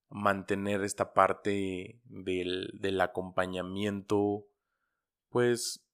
mantener 0.08 0.84
esta 0.84 1.14
parte 1.14 2.00
del, 2.06 2.72
del 2.80 3.02
acompañamiento, 3.02 4.48
pues 5.28 5.86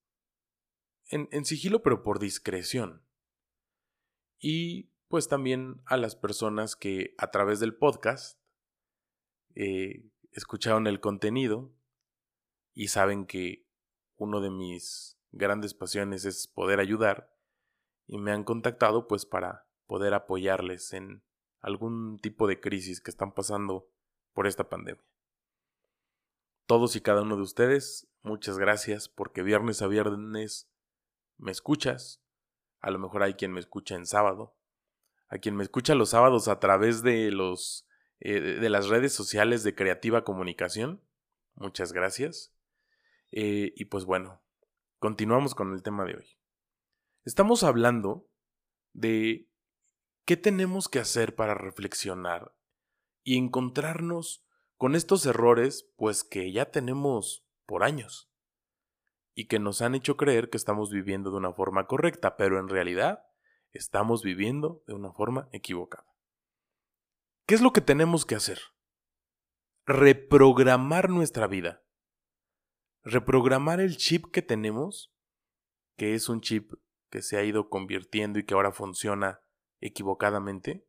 en, 1.07 1.29
en, 1.31 1.45
sigilo, 1.45 1.83
pero 1.83 2.03
por 2.03 2.19
discreción. 2.19 3.03
Y 4.39 4.91
pues 5.07 5.27
también 5.27 5.81
a 5.85 5.97
las 5.97 6.15
personas 6.15 6.75
que 6.75 7.15
a 7.17 7.31
través 7.31 7.59
del 7.59 7.75
podcast 7.75 8.39
eh, 9.55 10.03
escucharon 10.31 10.85
el 10.87 10.99
contenido 10.99 11.73
y 12.73 12.89
saben 12.89 13.25
que 13.25 13.65
uno 14.17 14.41
de 14.41 14.51
mis 14.51 15.17
grandes 15.31 15.73
pasiones 15.73 16.25
es 16.25 16.47
poder 16.47 16.79
ayudar 16.79 17.33
y 18.05 18.17
me 18.17 18.31
han 18.31 18.43
contactado 18.43 19.07
pues 19.07 19.25
para 19.25 19.67
poder 19.87 20.13
apoyarles 20.13 20.93
en 20.93 21.23
algún 21.59 22.19
tipo 22.19 22.47
de 22.47 22.59
crisis 22.59 23.01
que 23.01 23.11
están 23.11 23.33
pasando 23.33 23.89
por 24.33 24.45
esta 24.45 24.69
pandemia. 24.69 25.03
Todos 26.65 26.95
y 26.95 27.01
cada 27.01 27.21
uno 27.21 27.37
de 27.37 27.41
ustedes, 27.41 28.07
muchas 28.21 28.57
gracias 28.57 29.09
porque 29.09 29.41
viernes 29.41 29.81
a 29.81 29.87
viernes 29.87 30.69
me 31.37 31.51
escuchas. 31.51 32.21
A 32.79 32.91
lo 32.91 32.99
mejor 32.99 33.23
hay 33.23 33.35
quien 33.35 33.51
me 33.51 33.59
escucha 33.59 33.95
en 33.95 34.05
sábado. 34.05 34.55
A 35.29 35.37
quien 35.39 35.55
me 35.55 35.63
escucha 35.63 35.95
los 35.95 36.09
sábados 36.09 36.47
a 36.47 36.59
través 36.59 37.03
de 37.03 37.31
los 37.31 37.87
eh, 38.19 38.39
de 38.39 38.69
las 38.69 38.87
redes 38.87 39.13
sociales 39.13 39.63
de 39.63 39.75
Creativa 39.75 40.23
Comunicación. 40.23 41.01
Muchas 41.55 41.93
gracias. 41.93 42.53
Eh, 43.31 43.73
y 43.75 43.85
pues 43.85 44.05
bueno, 44.05 44.41
continuamos 44.99 45.53
con 45.53 45.73
el 45.73 45.83
tema 45.83 46.05
de 46.05 46.15
hoy. 46.15 46.37
Estamos 47.25 47.63
hablando 47.63 48.29
de 48.93 49.47
¿Qué 50.27 50.35
tenemos 50.35 50.89
que 50.89 50.99
hacer 50.99 51.35
para 51.35 51.53
reflexionar 51.53 52.53
y 53.23 53.37
encontrarnos 53.37 54.43
con 54.75 54.93
estos 54.93 55.25
errores 55.25 55.89
pues 55.95 56.25
que 56.25 56.51
ya 56.51 56.69
tenemos 56.69 57.45
por 57.65 57.85
años 57.85 58.26
y 59.37 59.45
que 59.45 59.59
nos 59.59 59.83
han 59.83 59.93
hecho 59.93 60.17
creer 60.17 60.49
que 60.49 60.57
estamos 60.57 60.89
viviendo 60.89 61.29
de 61.29 61.37
una 61.37 61.53
forma 61.53 61.85
correcta, 61.85 62.37
pero 62.37 62.59
en 62.59 62.69
realidad 62.69 63.23
estamos 63.71 64.23
viviendo 64.23 64.83
de 64.87 64.95
una 64.95 65.13
forma 65.13 65.47
equivocada? 65.51 66.11
¿Qué 67.45 67.53
es 67.53 67.61
lo 67.61 67.71
que 67.71 67.81
tenemos 67.81 68.25
que 68.25 68.33
hacer? 68.33 68.59
Reprogramar 69.85 71.11
nuestra 71.11 71.45
vida. 71.45 71.83
Reprogramar 73.03 73.79
el 73.79 73.97
chip 73.97 74.25
que 74.31 74.41
tenemos, 74.41 75.13
que 75.97 76.15
es 76.15 76.29
un 76.29 76.41
chip 76.41 76.73
que 77.11 77.21
se 77.21 77.37
ha 77.37 77.43
ido 77.43 77.69
convirtiendo 77.69 78.39
y 78.39 78.43
que 78.43 78.55
ahora 78.55 78.71
funciona 78.71 79.41
equivocadamente, 79.81 80.87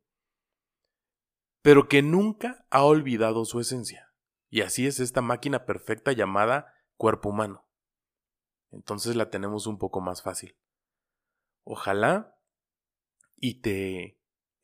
pero 1.61 1.87
que 1.87 2.01
nunca 2.01 2.65
ha 2.71 2.83
olvidado 2.83 3.45
su 3.45 3.59
esencia. 3.59 4.11
Y 4.49 4.61
así 4.61 4.87
es 4.87 4.99
esta 4.99 5.21
máquina 5.21 5.67
perfecta 5.67 6.13
llamada 6.13 6.73
cuerpo 6.97 7.29
humano. 7.29 7.68
Entonces 8.71 9.15
la 9.15 9.29
tenemos 9.29 9.67
un 9.67 9.77
poco 9.77 10.01
más 10.01 10.21
fácil. 10.21 10.57
Ojalá 11.63 12.39
y 13.35 13.61
te 13.61 14.19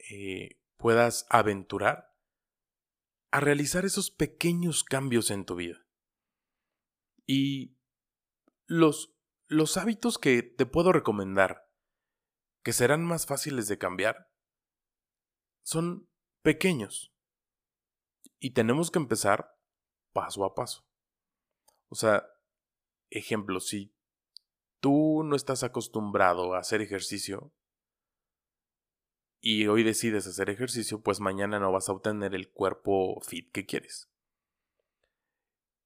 eh, 0.10 0.62
puedas 0.78 1.26
aventurar 1.30 2.16
a 3.32 3.40
realizar 3.40 3.86
esos 3.86 4.12
pequeños 4.12 4.84
cambios 4.84 5.32
en 5.32 5.46
tu 5.46 5.56
vida. 5.56 5.86
Y 7.28 7.78
los, 8.68 9.16
los 9.48 9.78
hábitos 9.78 10.18
que 10.18 10.44
te 10.44 10.66
puedo 10.66 10.92
recomendar, 10.92 11.70
que 12.64 12.74
serán 12.74 13.04
más 13.04 13.26
fáciles 13.26 13.68
de 13.68 13.78
cambiar, 13.78 14.32
son 15.64 16.10
pequeños. 16.44 17.14
Y 18.40 18.52
tenemos 18.52 18.92
que 18.92 19.00
empezar 19.00 19.58
paso 20.14 20.46
a 20.46 20.54
paso. 20.54 20.88
O 21.90 21.96
sea, 21.96 22.28
ejemplo, 23.10 23.60
si 23.60 23.95
tú 24.86 25.24
no 25.24 25.36
estás 25.36 25.64
acostumbrado 25.64 26.54
a 26.54 26.60
hacer 26.60 26.80
ejercicio 26.80 27.52
y 29.42 29.66
hoy 29.66 29.82
decides 29.82 30.28
hacer 30.28 30.52
ejercicio, 30.52 31.02
pues 31.02 31.20
mañana 31.20 31.58
no 31.58 31.72
vas 31.72 31.90
a 31.90 31.94
obtener 31.94 32.36
el 32.36 32.52
cuerpo 32.52 33.20
fit 33.22 33.52
que 33.52 33.66
quieres. 33.66 34.12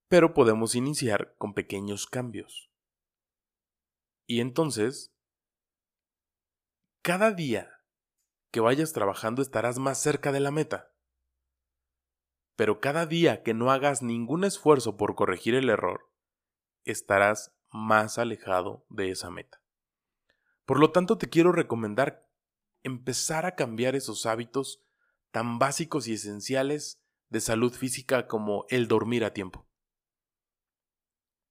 Pero 0.09 0.33
podemos 0.33 0.75
iniciar 0.75 1.33
con 1.37 1.53
pequeños 1.53 2.07
cambios. 2.07 2.73
Y 4.25 4.41
entonces, 4.41 5.15
cada 7.01 7.31
día 7.31 7.71
que 8.51 8.59
vayas 8.59 8.91
trabajando 8.91 9.41
estarás 9.41 9.79
más 9.79 9.97
cerca 10.01 10.33
de 10.33 10.41
la 10.41 10.51
meta. 10.51 10.91
Pero 12.57 12.81
cada 12.81 13.05
día 13.05 13.43
que 13.43 13.53
no 13.53 13.71
hagas 13.71 14.01
ningún 14.01 14.43
esfuerzo 14.43 14.97
por 14.97 15.15
corregir 15.15 15.55
el 15.55 15.69
error, 15.69 16.11
estarás 16.83 17.55
más 17.71 18.17
alejado 18.17 18.85
de 18.89 19.11
esa 19.11 19.29
meta. 19.29 19.61
Por 20.65 20.79
lo 20.79 20.91
tanto, 20.91 21.17
te 21.17 21.29
quiero 21.29 21.51
recomendar 21.51 22.29
empezar 22.83 23.45
a 23.45 23.55
cambiar 23.55 23.95
esos 23.95 24.25
hábitos 24.25 24.83
tan 25.31 25.59
básicos 25.59 26.07
y 26.07 26.13
esenciales 26.13 27.03
de 27.29 27.41
salud 27.41 27.73
física 27.73 28.27
como 28.27 28.65
el 28.69 28.87
dormir 28.87 29.23
a 29.23 29.33
tiempo. 29.33 29.67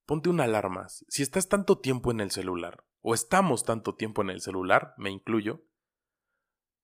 Ponte 0.07 0.29
una 0.29 0.45
alarma. 0.45 0.89
Si 0.89 1.23
estás 1.23 1.49
tanto 1.49 1.79
tiempo 1.79 2.11
en 2.11 2.21
el 2.21 2.31
celular, 2.31 2.85
o 3.01 3.15
estamos 3.15 3.65
tanto 3.65 3.95
tiempo 3.95 4.23
en 4.23 4.31
el 4.31 4.41
celular, 4.41 4.95
me 4.97 5.11
incluyo, 5.11 5.65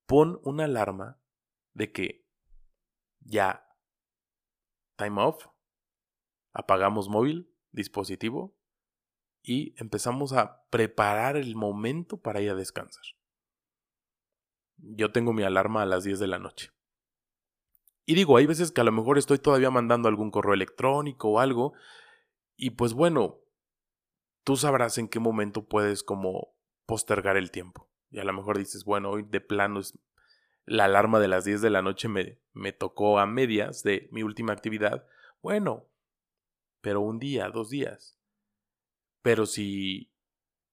pon 0.05 0.39
una 0.43 0.65
alarma 0.65 1.19
de 1.73 1.91
que 1.91 2.27
ya 3.19 3.67
time 4.95 5.21
off, 5.21 5.47
apagamos 6.53 7.09
móvil, 7.09 7.51
dispositivo 7.71 8.54
y 9.45 9.75
empezamos 9.77 10.33
a 10.33 10.63
preparar 10.69 11.37
el 11.37 11.55
momento 11.55 12.17
para 12.17 12.41
ir 12.41 12.49
a 12.49 12.55
descansar. 12.55 13.03
Yo 14.77 15.11
tengo 15.11 15.33
mi 15.33 15.43
alarma 15.43 15.83
a 15.83 15.85
las 15.85 16.03
10 16.03 16.19
de 16.19 16.27
la 16.27 16.39
noche. 16.39 16.71
Y 18.05 18.15
digo, 18.15 18.37
hay 18.37 18.45
veces 18.45 18.71
que 18.71 18.81
a 18.81 18.83
lo 18.83 18.91
mejor 18.91 19.17
estoy 19.17 19.37
todavía 19.37 19.69
mandando 19.69 20.07
algún 20.09 20.31
correo 20.31 20.53
electrónico 20.53 21.29
o 21.29 21.39
algo 21.39 21.73
y 22.57 22.71
pues 22.71 22.93
bueno, 22.93 23.39
tú 24.43 24.57
sabrás 24.57 24.97
en 24.97 25.07
qué 25.07 25.19
momento 25.19 25.67
puedes 25.67 26.03
como 26.03 26.55
postergar 26.85 27.37
el 27.37 27.51
tiempo. 27.51 27.89
Y 28.09 28.19
a 28.19 28.23
lo 28.23 28.33
mejor 28.33 28.57
dices, 28.57 28.83
bueno, 28.83 29.09
hoy 29.09 29.23
de 29.23 29.41
plano 29.41 29.79
es 29.79 29.99
la 30.65 30.85
alarma 30.85 31.19
de 31.19 31.27
las 31.27 31.45
10 31.45 31.61
de 31.61 31.69
la 31.69 31.81
noche 31.81 32.07
me, 32.07 32.39
me 32.53 32.73
tocó 32.73 33.19
a 33.19 33.27
medias 33.27 33.83
de 33.83 34.07
mi 34.11 34.23
última 34.23 34.53
actividad. 34.53 35.05
Bueno, 35.41 35.87
pero 36.81 37.01
un 37.01 37.19
día, 37.19 37.49
dos 37.49 37.69
días. 37.69 38.14
Pero 39.25 39.47
si 39.47 40.13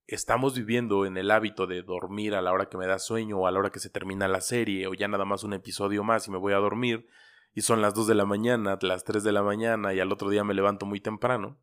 estamos 0.07 0.55
viviendo 0.55 1.07
en 1.07 1.17
el 1.17 1.31
hábito 1.31 1.67
de 1.67 1.83
dormir 1.83 2.35
a 2.35 2.43
la 2.43 2.53
hora 2.53 2.69
que 2.69 2.77
me 2.77 2.87
da 2.87 2.99
sueño 2.99 3.39
o 3.39 3.47
a 3.47 3.51
la 3.51 3.59
hora 3.59 3.71
que 3.71 3.79
se 3.79 3.89
termina 3.89 4.29
la 4.29 4.43
serie 4.43 4.87
o 4.89 4.93
ya 4.93 5.09
nada 5.09 5.25
más 5.25 5.43
un 5.43 5.55
episodio 5.55 6.05
más 6.05 6.29
y 6.29 6.31
me 6.31 6.37
voy 6.37 6.53
a 6.53 6.59
dormir 6.59 7.09
y 7.55 7.63
son 7.63 7.81
las 7.81 7.95
2 7.95 8.09
de 8.09 8.15
la 8.15 8.27
mañana, 8.27 8.79
las 8.83 9.05
3 9.05 9.25
de 9.25 9.33
la 9.33 9.43
mañana 9.43 9.95
y 9.95 10.01
al 10.01 10.13
otro 10.13 10.29
día 10.29 10.45
me 10.45 10.53
levanto 10.53 10.85
muy 10.85 11.01
temprano, 11.01 11.63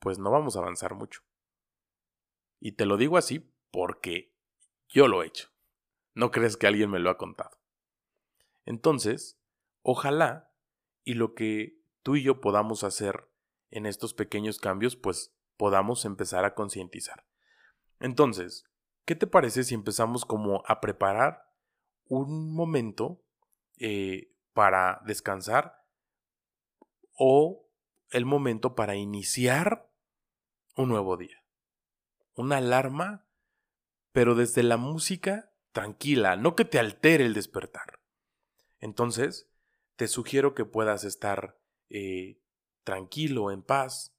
pues 0.00 0.18
no 0.18 0.32
vamos 0.32 0.56
a 0.56 0.58
avanzar 0.58 0.96
mucho. 0.96 1.20
Y 2.58 2.72
te 2.72 2.84
lo 2.84 2.96
digo 2.96 3.16
así 3.16 3.54
porque 3.70 4.34
yo 4.88 5.06
lo 5.06 5.22
he 5.22 5.28
hecho. 5.28 5.50
No 6.12 6.32
crees 6.32 6.56
que 6.56 6.66
alguien 6.66 6.90
me 6.90 6.98
lo 6.98 7.08
ha 7.08 7.18
contado. 7.18 7.56
Entonces, 8.64 9.40
ojalá 9.82 10.52
y 11.04 11.14
lo 11.14 11.36
que 11.36 11.78
tú 12.02 12.16
y 12.16 12.24
yo 12.24 12.40
podamos 12.40 12.82
hacer 12.82 13.29
en 13.70 13.86
estos 13.86 14.14
pequeños 14.14 14.58
cambios, 14.58 14.96
pues 14.96 15.34
podamos 15.56 16.04
empezar 16.04 16.44
a 16.44 16.54
concientizar. 16.54 17.26
Entonces, 17.98 18.64
¿qué 19.04 19.14
te 19.14 19.26
parece 19.26 19.64
si 19.64 19.74
empezamos 19.74 20.24
como 20.24 20.62
a 20.66 20.80
preparar 20.80 21.42
un 22.06 22.52
momento 22.52 23.22
eh, 23.78 24.32
para 24.52 25.02
descansar 25.06 25.84
o 27.12 27.68
el 28.10 28.24
momento 28.24 28.74
para 28.74 28.96
iniciar 28.96 29.90
un 30.76 30.88
nuevo 30.88 31.16
día? 31.16 31.44
Una 32.34 32.56
alarma, 32.56 33.26
pero 34.12 34.34
desde 34.34 34.62
la 34.62 34.76
música 34.76 35.52
tranquila, 35.72 36.36
no 36.36 36.56
que 36.56 36.64
te 36.64 36.78
altere 36.78 37.26
el 37.26 37.34
despertar. 37.34 38.00
Entonces, 38.78 39.50
te 39.96 40.08
sugiero 40.08 40.54
que 40.54 40.64
puedas 40.64 41.04
estar 41.04 41.60
eh, 41.90 42.40
tranquilo, 42.84 43.50
en 43.50 43.62
paz, 43.62 44.14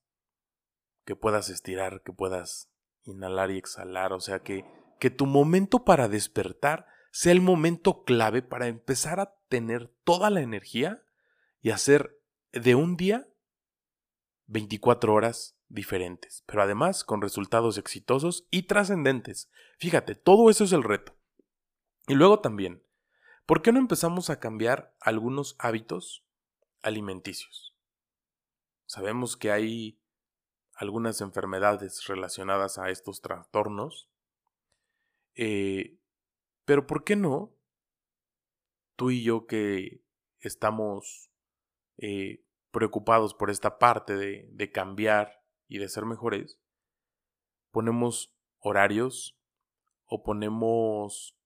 que 1.05 1.15
puedas 1.15 1.49
estirar, 1.49 2.03
que 2.03 2.13
puedas 2.13 2.71
inhalar 3.03 3.51
y 3.51 3.57
exhalar, 3.57 4.13
o 4.13 4.19
sea 4.19 4.39
que, 4.39 4.65
que 4.99 5.09
tu 5.09 5.25
momento 5.25 5.83
para 5.83 6.07
despertar 6.07 6.85
sea 7.11 7.33
el 7.33 7.41
momento 7.41 8.03
clave 8.03 8.41
para 8.41 8.67
empezar 8.67 9.19
a 9.19 9.35
tener 9.49 9.89
toda 10.03 10.29
la 10.29 10.41
energía 10.41 11.03
y 11.61 11.71
hacer 11.71 12.17
de 12.53 12.75
un 12.75 12.95
día 12.95 13.27
24 14.47 15.13
horas 15.13 15.57
diferentes, 15.67 16.43
pero 16.45 16.61
además 16.61 17.03
con 17.03 17.21
resultados 17.21 17.77
exitosos 17.77 18.47
y 18.51 18.63
trascendentes. 18.63 19.49
Fíjate, 19.77 20.15
todo 20.15 20.49
eso 20.49 20.63
es 20.63 20.73
el 20.73 20.83
reto. 20.83 21.15
Y 22.07 22.15
luego 22.15 22.39
también, 22.39 22.83
¿por 23.45 23.61
qué 23.61 23.71
no 23.71 23.79
empezamos 23.79 24.29
a 24.29 24.39
cambiar 24.39 24.95
algunos 24.99 25.55
hábitos 25.59 26.25
alimenticios? 26.81 27.70
Sabemos 28.91 29.37
que 29.37 29.51
hay 29.51 29.97
algunas 30.73 31.21
enfermedades 31.21 32.05
relacionadas 32.07 32.77
a 32.77 32.89
estos 32.89 33.21
trastornos, 33.21 34.09
eh, 35.33 35.97
pero 36.65 36.87
¿por 36.87 37.05
qué 37.05 37.15
no 37.15 37.55
tú 38.97 39.09
y 39.09 39.23
yo 39.23 39.47
que 39.47 40.03
estamos 40.39 41.31
eh, 41.99 42.43
preocupados 42.71 43.33
por 43.33 43.49
esta 43.49 43.79
parte 43.79 44.17
de, 44.17 44.49
de 44.51 44.71
cambiar 44.73 45.41
y 45.69 45.77
de 45.77 45.87
ser 45.87 46.03
mejores, 46.03 46.59
ponemos 47.71 48.35
horarios 48.59 49.39
o 50.03 50.21
ponemos 50.21 51.39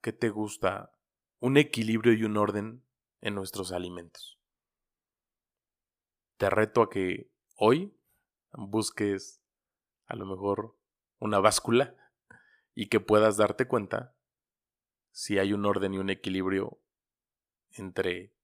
¿qué 0.00 0.12
te 0.12 0.30
gusta? 0.30 0.92
Un 1.40 1.56
equilibrio 1.56 2.12
y 2.12 2.22
un 2.22 2.36
orden 2.36 2.84
en 3.20 3.34
nuestros 3.34 3.72
alimentos. 3.72 4.33
Te 6.44 6.50
reto 6.50 6.82
a 6.82 6.90
que 6.90 7.32
hoy 7.56 7.96
busques 8.52 9.42
a 10.04 10.14
lo 10.14 10.26
mejor 10.26 10.76
una 11.18 11.38
báscula 11.38 11.96
y 12.74 12.90
que 12.90 13.00
puedas 13.00 13.38
darte 13.38 13.66
cuenta 13.66 14.14
si 15.10 15.38
hay 15.38 15.54
un 15.54 15.64
orden 15.64 15.94
y 15.94 15.96
un 15.96 16.10
equilibrio 16.10 16.82
entre 17.70 18.36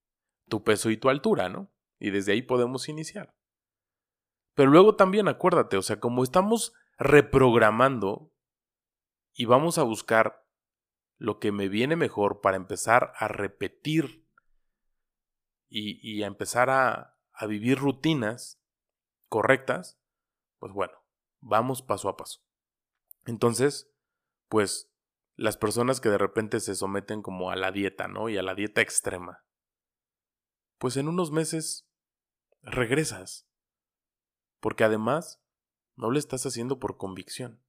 tu 0.48 0.64
peso 0.64 0.88
y 0.88 0.96
tu 0.96 1.10
altura, 1.10 1.50
¿no? 1.50 1.70
Y 1.98 2.08
desde 2.08 2.32
ahí 2.32 2.40
podemos 2.40 2.88
iniciar. 2.88 3.36
Pero 4.54 4.70
luego 4.70 4.96
también 4.96 5.28
acuérdate, 5.28 5.76
o 5.76 5.82
sea, 5.82 6.00
como 6.00 6.24
estamos 6.24 6.72
reprogramando 6.96 8.32
y 9.34 9.44
vamos 9.44 9.76
a 9.76 9.82
buscar 9.82 10.48
lo 11.18 11.38
que 11.38 11.52
me 11.52 11.68
viene 11.68 11.96
mejor 11.96 12.40
para 12.40 12.56
empezar 12.56 13.12
a 13.16 13.28
repetir 13.28 14.26
y, 15.68 16.22
a 16.22 16.26
empezar 16.26 16.70
a, 16.70 17.19
a 17.40 17.46
vivir 17.46 17.78
rutinas 17.78 18.60
correctas, 19.30 19.98
pues 20.58 20.74
bueno, 20.74 20.92
vamos 21.40 21.80
paso 21.80 22.10
a 22.10 22.16
paso. 22.16 22.42
Entonces, 23.24 23.90
pues 24.48 24.92
las 25.36 25.56
personas 25.56 26.02
que 26.02 26.10
de 26.10 26.18
repente 26.18 26.60
se 26.60 26.74
someten 26.74 27.22
como 27.22 27.50
a 27.50 27.56
la 27.56 27.72
dieta, 27.72 28.08
¿no? 28.08 28.28
Y 28.28 28.36
a 28.36 28.42
la 28.42 28.54
dieta 28.54 28.82
extrema, 28.82 29.42
pues 30.76 30.98
en 30.98 31.08
unos 31.08 31.30
meses 31.30 31.88
regresas, 32.60 33.48
porque 34.60 34.84
además 34.84 35.42
no 35.96 36.10
lo 36.10 36.18
estás 36.18 36.44
haciendo 36.44 36.78
por 36.78 36.98
convicción. 36.98 37.64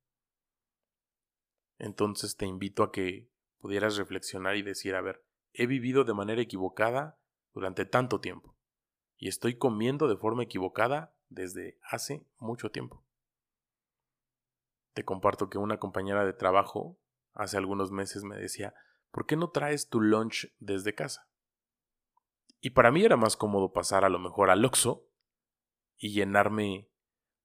Entonces 1.77 2.35
te 2.35 2.45
invito 2.45 2.83
a 2.83 2.91
que 2.91 3.31
pudieras 3.57 3.95
reflexionar 3.95 4.57
y 4.57 4.63
decir, 4.63 4.95
a 4.95 5.01
ver, 5.01 5.23
he 5.53 5.65
vivido 5.65 6.03
de 6.03 6.13
manera 6.13 6.41
equivocada 6.41 7.21
durante 7.53 7.85
tanto 7.85 8.19
tiempo 8.19 8.57
y 9.21 9.27
estoy 9.27 9.55
comiendo 9.55 10.07
de 10.07 10.17
forma 10.17 10.41
equivocada 10.41 11.13
desde 11.29 11.77
hace 11.83 12.25
mucho 12.39 12.71
tiempo. 12.71 13.05
Te 14.93 15.05
comparto 15.05 15.47
que 15.47 15.59
una 15.59 15.77
compañera 15.77 16.25
de 16.25 16.33
trabajo 16.33 16.97
hace 17.33 17.55
algunos 17.55 17.91
meses 17.91 18.23
me 18.23 18.35
decía, 18.35 18.73
¿por 19.11 19.27
qué 19.27 19.35
no 19.35 19.51
traes 19.51 19.89
tu 19.89 20.01
lunch 20.01 20.51
desde 20.57 20.95
casa? 20.95 21.29
Y 22.61 22.71
para 22.71 22.91
mí 22.91 23.05
era 23.05 23.15
más 23.15 23.37
cómodo 23.37 23.71
pasar 23.71 24.05
a 24.05 24.09
lo 24.09 24.17
mejor 24.17 24.49
al 24.49 24.65
Oxxo 24.65 25.05
y 25.97 26.13
llenarme 26.13 26.89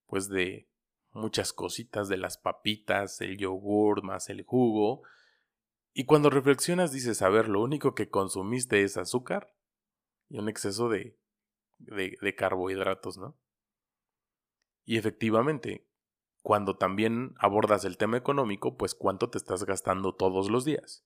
pues 0.07 0.31
de 0.31 0.71
muchas 1.11 1.53
cositas 1.53 2.09
de 2.09 2.17
las 2.17 2.39
papitas, 2.39 3.21
el 3.21 3.37
yogur 3.37 4.03
más 4.03 4.31
el 4.31 4.45
jugo. 4.45 5.03
Y 5.93 6.07
cuando 6.07 6.31
reflexionas 6.31 6.91
dices, 6.91 7.21
a 7.21 7.29
ver, 7.29 7.51
lo 7.51 7.63
único 7.63 7.95
que 7.95 8.09
consumiste 8.09 8.83
es 8.83 8.97
azúcar 8.97 9.55
y 10.31 10.39
un 10.39 10.49
exceso 10.49 10.89
de, 10.89 11.19
de, 11.79 12.35
carbohidratos, 12.35 13.19
¿no? 13.19 13.39
Y 14.85 14.99
efectivamente, 14.99 15.89
cuando 16.43 16.77
también 16.77 17.35
abordas 17.39 17.85
el 17.85 17.97
tema 17.97 18.17
económico, 18.17 18.77
pues 18.77 18.95
cuánto 18.95 19.31
te 19.31 19.39
estás 19.39 19.65
gastando 19.65 20.15
todos 20.15 20.51
los 20.51 20.65
días. 20.65 21.05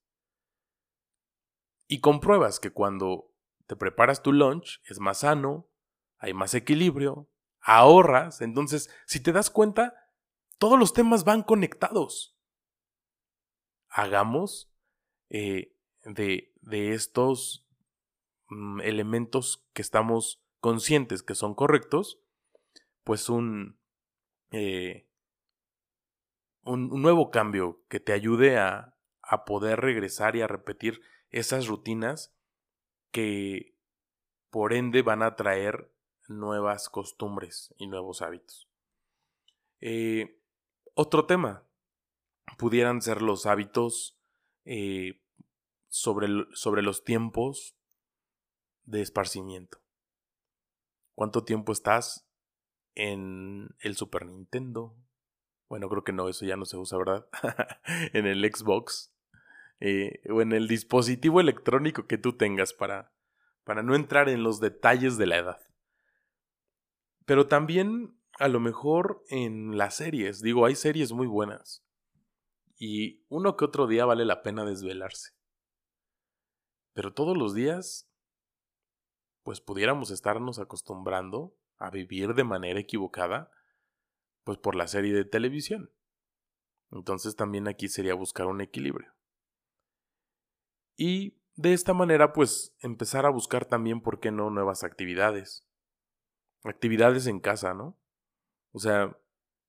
Y 1.87 2.01
compruebas 2.01 2.61
que 2.61 2.73
cuando 2.73 3.33
te 3.67 3.77
preparas 3.77 4.23
tu 4.23 4.33
lunch 4.33 4.81
es 4.85 5.01
más 5.01 5.21
sano, 5.21 5.69
hay 6.19 6.35
más 6.35 6.55
equilibrio, 6.55 7.31
ahorras, 7.61 8.43
entonces 8.43 8.91
si 9.07 9.21
te 9.21 9.33
das 9.33 9.51
cuenta, 9.51 9.95
todos 10.59 10.79
los 10.79 10.93
temas 10.93 11.25
van 11.25 11.43
conectados. 11.43 12.37
Hagamos 13.89 14.71
eh, 15.31 15.75
de, 16.05 16.53
de, 16.61 16.93
estos 16.93 17.67
mm, 18.49 18.83
elementos 18.83 19.67
que 19.73 19.83
estamos 19.83 20.45
conscientes 20.61 21.23
que 21.23 21.35
son 21.35 21.55
correctos, 21.55 22.21
pues 23.05 23.29
un, 23.29 23.79
eh, 24.51 25.09
un, 26.63 26.89
nuevo 27.03 27.31
cambio 27.31 27.83
que 27.89 28.01
te 28.01 28.13
ayude 28.13 28.59
a, 28.59 28.97
a 29.23 29.45
poder 29.45 29.81
regresar 29.81 30.37
y 30.37 30.43
a 30.43 30.47
repetir 30.47 31.01
esas 31.31 31.67
rutinas 31.67 32.35
que 33.11 33.75
por 34.51 34.73
ende 34.73 35.03
van 35.03 35.23
a 35.23 35.37
traer 35.37 35.93
nuevas 36.29 36.89
costumbres 36.89 37.75
y 37.79 37.87
nuevos 37.87 38.23
hábitos. 38.23 38.69
Eh, 39.81 40.39
otro 40.95 41.27
tema 41.27 41.67
pudieran 42.59 43.01
ser 43.01 43.23
los 43.23 43.47
hábitos 43.47 44.19
eh, 44.65 45.21
sobre, 45.89 46.27
sobre 46.53 46.83
los 46.83 47.05
tiempos 47.05 47.77
de 48.85 49.01
esparcimiento. 49.01 49.80
¿Cuánto 51.21 51.45
tiempo 51.45 51.73
estás 51.73 52.27
en 52.95 53.77
el 53.81 53.95
Super 53.95 54.25
Nintendo? 54.25 54.97
Bueno, 55.69 55.91
creo 55.91 56.03
que 56.03 56.15
no, 56.15 56.31
eso 56.31 56.47
ya 56.47 56.57
no 56.57 56.65
se 56.65 56.79
usa, 56.79 56.97
¿verdad? 56.97 57.29
en 58.15 58.27
el 58.27 58.43
Xbox. 58.51 59.15
Eh, 59.81 60.23
o 60.31 60.41
en 60.41 60.53
el 60.53 60.67
dispositivo 60.67 61.43
electrónico 61.43 62.07
que 62.07 62.17
tú 62.17 62.39
tengas 62.39 62.73
para, 62.73 63.13
para 63.65 63.83
no 63.83 63.95
entrar 63.95 64.31
en 64.31 64.43
los 64.43 64.61
detalles 64.61 65.19
de 65.19 65.27
la 65.27 65.37
edad. 65.37 65.61
Pero 67.27 67.49
también 67.49 68.19
a 68.39 68.49
lo 68.49 68.59
mejor 68.59 69.23
en 69.29 69.77
las 69.77 69.97
series, 69.97 70.41
digo, 70.41 70.65
hay 70.65 70.75
series 70.75 71.13
muy 71.13 71.27
buenas. 71.27 71.85
Y 72.79 73.27
uno 73.29 73.59
que 73.59 73.67
otro 73.67 73.87
día 73.87 74.07
vale 74.07 74.25
la 74.25 74.41
pena 74.41 74.65
desvelarse. 74.65 75.33
Pero 76.95 77.13
todos 77.13 77.37
los 77.37 77.53
días, 77.53 78.10
pues 79.43 79.61
pudiéramos 79.61 80.11
estarnos 80.11 80.59
acostumbrando 80.59 81.57
a 81.79 81.91
vivir 81.91 82.35
de 82.35 82.45
manera 82.45 82.81
equivocada, 82.81 83.51
pues 84.45 84.59
por 84.59 84.75
la 84.75 84.87
serie 84.87 85.13
de 85.13 85.25
televisión. 85.25 85.91
Entonces 86.91 87.37
también 87.37 87.69
aquí 87.69 87.89
sería 87.89 88.15
buscar 88.15 88.47
un 88.47 88.61
equilibrio. 88.61 89.13
Y 90.97 91.39
de 91.55 91.73
esta 91.73 91.95
manera, 91.95 92.33
pues 92.33 92.75
empezar 92.81 93.27
a 93.27 93.31
buscar 93.31 93.65
también, 93.65 94.01
¿por 94.01 94.21
qué 94.21 94.31
no?, 94.31 94.51
nuevas 94.51 94.85
actividades 94.85 95.67
actividades 96.65 97.27
en 97.27 97.41
casa, 97.41 97.75
¿no? 97.75 97.97
O 98.73 98.79
sea, 98.79 99.17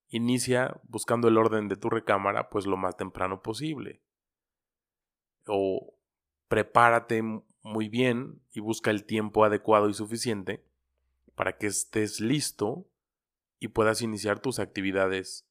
inicia 0.09 0.79
buscando 0.83 1.27
el 1.27 1.37
orden 1.37 1.67
de 1.67 1.77
tu 1.77 1.89
recámara 1.89 2.49
pues 2.49 2.65
lo 2.65 2.77
más 2.77 2.97
temprano 2.97 3.41
posible. 3.41 4.01
O 5.47 5.95
prepárate 6.47 7.23
muy 7.63 7.89
bien 7.89 8.41
y 8.51 8.59
busca 8.59 8.91
el 8.91 9.05
tiempo 9.05 9.43
adecuado 9.45 9.89
y 9.89 9.93
suficiente 9.93 10.63
para 11.35 11.57
que 11.57 11.67
estés 11.67 12.19
listo 12.19 12.87
y 13.59 13.69
puedas 13.69 14.01
iniciar 14.01 14.39
tus 14.39 14.59
actividades 14.59 15.47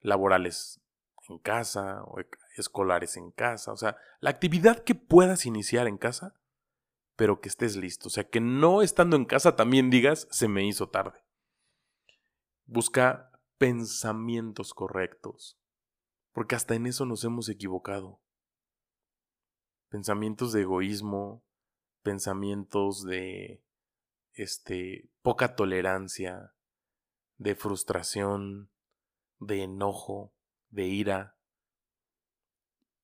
laborales 0.00 0.80
en 1.28 1.38
casa 1.38 2.02
o 2.04 2.16
escolares 2.56 3.16
en 3.16 3.30
casa. 3.30 3.72
O 3.72 3.76
sea, 3.76 3.96
la 4.20 4.30
actividad 4.30 4.82
que 4.82 4.94
puedas 4.94 5.46
iniciar 5.46 5.86
en 5.86 5.98
casa 5.98 6.34
pero 7.16 7.40
que 7.40 7.48
estés 7.48 7.76
listo. 7.76 8.08
O 8.08 8.10
sea, 8.10 8.28
que 8.28 8.40
no 8.40 8.82
estando 8.82 9.16
en 9.16 9.24
casa 9.24 9.56
también 9.56 9.90
digas, 9.90 10.28
se 10.30 10.48
me 10.48 10.66
hizo 10.66 10.88
tarde. 10.88 11.20
Busca 12.64 13.30
pensamientos 13.58 14.74
correctos, 14.74 15.58
porque 16.32 16.54
hasta 16.54 16.74
en 16.74 16.86
eso 16.86 17.04
nos 17.04 17.24
hemos 17.24 17.48
equivocado. 17.48 18.20
Pensamientos 19.88 20.52
de 20.52 20.62
egoísmo, 20.62 21.44
pensamientos 22.02 23.04
de 23.04 23.62
este 24.34 25.08
poca 25.22 25.54
tolerancia, 25.54 26.52
de 27.38 27.54
frustración, 27.54 28.70
de 29.38 29.62
enojo, 29.62 30.32
de 30.70 30.86
ira. 30.86 31.36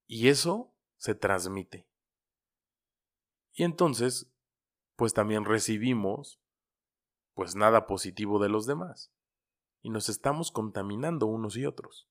Y 0.07 0.29
eso 0.29 0.73
se 0.97 1.15
transmite. 1.15 1.87
Y 3.53 3.65
entonces, 3.65 4.31
pues 4.97 5.13
también 5.13 5.45
recibimos, 5.45 6.41
pues 7.35 7.57
nada 7.57 7.87
positivo 7.87 8.39
de 8.39 8.49
los 8.49 8.67
demás. 8.67 9.13
Y 9.83 9.91
nos 9.91 10.09
estamos 10.09 10.51
contaminando 10.51 11.27
unos 11.27 11.57
y 11.57 11.67
otros. 11.67 12.09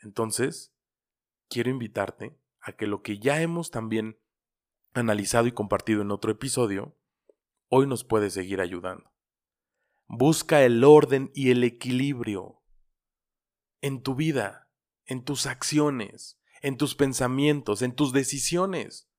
Entonces, 0.00 0.72
quiero 1.48 1.70
invitarte 1.70 2.38
a 2.60 2.72
que 2.72 2.86
lo 2.86 3.02
que 3.02 3.18
ya 3.18 3.40
hemos 3.40 3.70
también 3.70 4.18
analizado 4.94 5.46
y 5.46 5.52
compartido 5.52 6.02
en 6.02 6.10
otro 6.10 6.32
episodio, 6.32 6.96
hoy 7.68 7.86
nos 7.86 8.04
puede 8.04 8.30
seguir 8.30 8.60
ayudando. 8.60 9.12
Busca 10.06 10.62
el 10.62 10.82
orden 10.84 11.30
y 11.34 11.50
el 11.50 11.64
equilibrio 11.64 12.62
en 13.80 14.02
tu 14.02 14.14
vida, 14.14 14.70
en 15.04 15.24
tus 15.24 15.46
acciones, 15.46 16.40
en 16.62 16.76
tus 16.76 16.94
pensamientos, 16.94 17.82
en 17.82 17.94
tus 17.94 18.12
decisiones. 18.12 19.10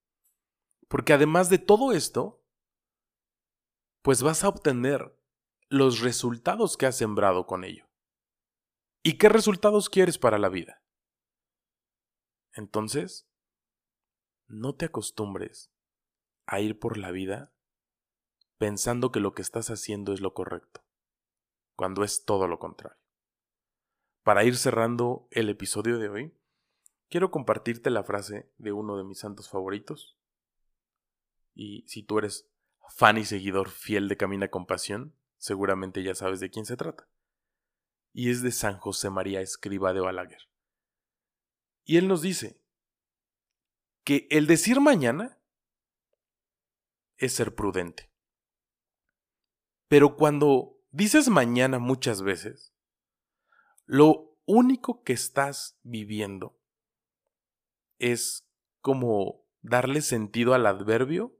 Porque 0.87 1.13
además 1.13 1.49
de 1.49 1.59
todo 1.59 1.93
esto, 1.93 2.43
pues 4.01 4.23
vas 4.23 4.43
a 4.43 4.49
obtener 4.49 5.15
los 5.69 5.99
resultados 5.99 6.77
que 6.77 6.87
has 6.87 6.97
sembrado 6.97 7.45
con 7.45 7.63
ello. 7.63 7.87
¿Y 9.03 9.17
qué 9.17 9.29
resultados 9.29 9.89
quieres 9.89 10.17
para 10.17 10.39
la 10.39 10.49
vida? 10.49 10.83
Entonces, 12.53 13.28
no 14.49 14.75
te 14.75 14.85
acostumbres 14.85 15.71
a 16.45 16.59
ir 16.59 16.79
por 16.79 16.97
la 16.97 17.11
vida 17.11 17.53
pensando 18.57 19.11
que 19.11 19.19
lo 19.19 19.33
que 19.33 19.41
estás 19.41 19.69
haciendo 19.69 20.11
es 20.11 20.19
lo 20.19 20.33
correcto, 20.33 20.83
cuando 21.75 22.03
es 22.03 22.25
todo 22.25 22.47
lo 22.47 22.59
contrario. 22.59 22.97
Para 24.23 24.43
ir 24.43 24.57
cerrando 24.57 25.27
el 25.31 25.49
episodio 25.49 25.97
de 25.97 26.09
hoy, 26.09 26.33
quiero 27.07 27.31
compartirte 27.31 27.89
la 27.89 28.03
frase 28.03 28.51
de 28.57 28.73
uno 28.73 28.97
de 28.97 29.03
mis 29.03 29.19
santos 29.19 29.49
favoritos, 29.49 30.17
y 31.53 31.83
si 31.87 32.03
tú 32.03 32.17
eres 32.17 32.49
fan 32.89 33.17
y 33.17 33.25
seguidor 33.25 33.69
fiel 33.69 34.07
de 34.09 34.17
Camina 34.17 34.49
con 34.49 34.65
Pasión, 34.65 35.13
seguramente 35.37 36.03
ya 36.03 36.15
sabes 36.15 36.39
de 36.39 36.49
quién 36.49 36.65
se 36.65 36.75
trata. 36.75 37.07
Y 38.13 38.29
es 38.31 38.41
de 38.41 38.51
San 38.51 38.77
José 38.77 39.09
María 39.09 39.41
Escriba 39.41 39.93
de 39.93 39.99
Balaguer. 39.99 40.49
Y 41.85 41.97
él 41.97 42.07
nos 42.07 42.21
dice 42.21 42.59
que 44.03 44.27
el 44.29 44.47
decir 44.47 44.79
mañana 44.79 45.39
es 47.17 47.33
ser 47.33 47.55
prudente. 47.55 48.09
Pero 49.87 50.15
cuando 50.15 50.77
dices 50.91 51.29
mañana 51.29 51.79
muchas 51.79 52.21
veces, 52.21 52.73
lo 53.85 54.37
único 54.45 55.03
que 55.03 55.13
estás 55.13 55.79
viviendo 55.83 56.59
es 57.97 58.47
como 58.81 59.45
darle 59.61 60.01
sentido 60.01 60.53
al 60.53 60.65
adverbio 60.65 61.37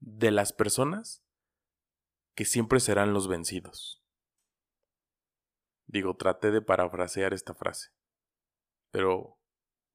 de 0.00 0.30
las 0.30 0.52
personas 0.52 1.22
que 2.34 2.44
siempre 2.44 2.80
serán 2.80 3.12
los 3.12 3.28
vencidos. 3.28 4.02
Digo, 5.86 6.16
traté 6.16 6.50
de 6.50 6.62
parafrasear 6.62 7.32
esta 7.32 7.54
frase, 7.54 7.90
pero 8.90 9.35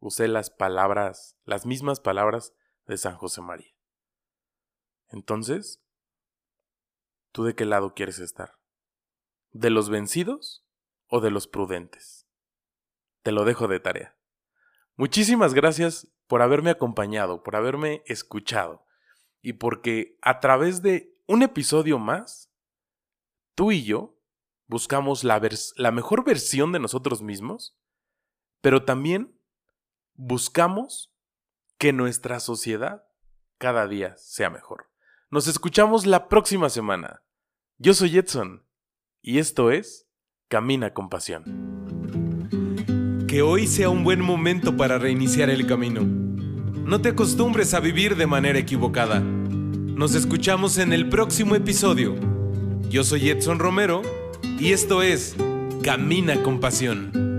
usé 0.02 0.28
las 0.28 0.50
palabras, 0.50 1.38
las 1.46 1.66
mismas 1.66 2.02
palabras 2.02 2.54
de 2.88 2.98
San 2.98 3.16
José 3.16 3.42
María. 3.42 3.72
Entonces, 5.10 5.82
¿tú 7.32 7.44
de 7.44 7.56
qué 7.56 7.66
lado 7.66 7.94
quieres 7.94 8.20
estar? 8.20 8.60
¿De 9.52 9.70
los 9.70 9.90
vencidos 9.90 10.66
o 11.08 11.22
de 11.22 11.32
los 11.32 11.48
prudentes? 11.48 12.28
Te 13.22 13.32
lo 13.32 13.46
dejo 13.46 13.68
de 13.68 13.80
tarea. 13.80 14.18
Muchísimas 14.96 15.54
gracias 15.54 16.08
por 16.28 16.42
haberme 16.42 16.72
acompañado, 16.72 17.44
por 17.44 17.56
haberme 17.56 18.04
escuchado 18.08 18.86
y 19.42 19.54
porque 19.54 20.18
a 20.22 20.40
través 20.40 20.82
de 20.82 21.16
un 21.28 21.44
episodio 21.44 22.00
más, 22.00 22.52
tú 23.54 23.72
y 23.72 23.84
yo 23.84 24.18
buscamos 24.66 25.24
la, 25.24 25.42
la 25.76 25.92
mejor 25.92 26.24
versión 26.24 26.72
de 26.72 26.80
nosotros 26.80 27.22
mismos, 27.22 27.78
pero 28.62 28.84
también 28.84 29.38
buscamos 30.24 31.12
que 31.80 31.94
nuestra 31.94 32.40
sociedad 32.40 33.06
cada 33.58 33.88
día 33.88 34.16
sea 34.18 34.52
mejor. 34.52 34.92
Nos 35.32 35.48
escuchamos 35.48 36.06
la 36.06 36.30
próxima 36.30 36.70
semana. 36.70 37.24
Yo 37.80 37.96
soy 37.96 38.16
Edson 38.16 38.64
y 39.24 39.40
esto 39.40 39.72
es 39.72 40.08
Camina 40.48 40.94
con 40.94 41.10
Pasión. 41.10 41.44
Que 43.28 43.42
hoy 43.42 43.66
sea 43.66 43.90
un 43.90 44.04
buen 44.04 44.22
momento 44.22 44.78
para 44.78 45.00
reiniciar 45.00 45.50
el 45.50 45.66
camino. 45.66 46.02
No 46.04 47.02
te 47.02 47.10
acostumbres 47.10 47.74
a 47.74 47.80
vivir 47.80 48.16
de 48.16 48.28
manera 48.28 48.60
equivocada. 48.60 49.22
Nos 49.22 50.14
escuchamos 50.14 50.78
en 50.78 50.94
el 50.94 51.10
próximo 51.10 51.56
episodio. 51.56 52.16
Yo 52.90 53.04
soy 53.04 53.30
Edson 53.30 53.58
Romero 53.58 54.04
y 54.60 54.72
esto 54.72 55.02
es 55.02 55.36
Camina 55.82 56.44
con 56.44 56.60
Pasión. 56.60 57.31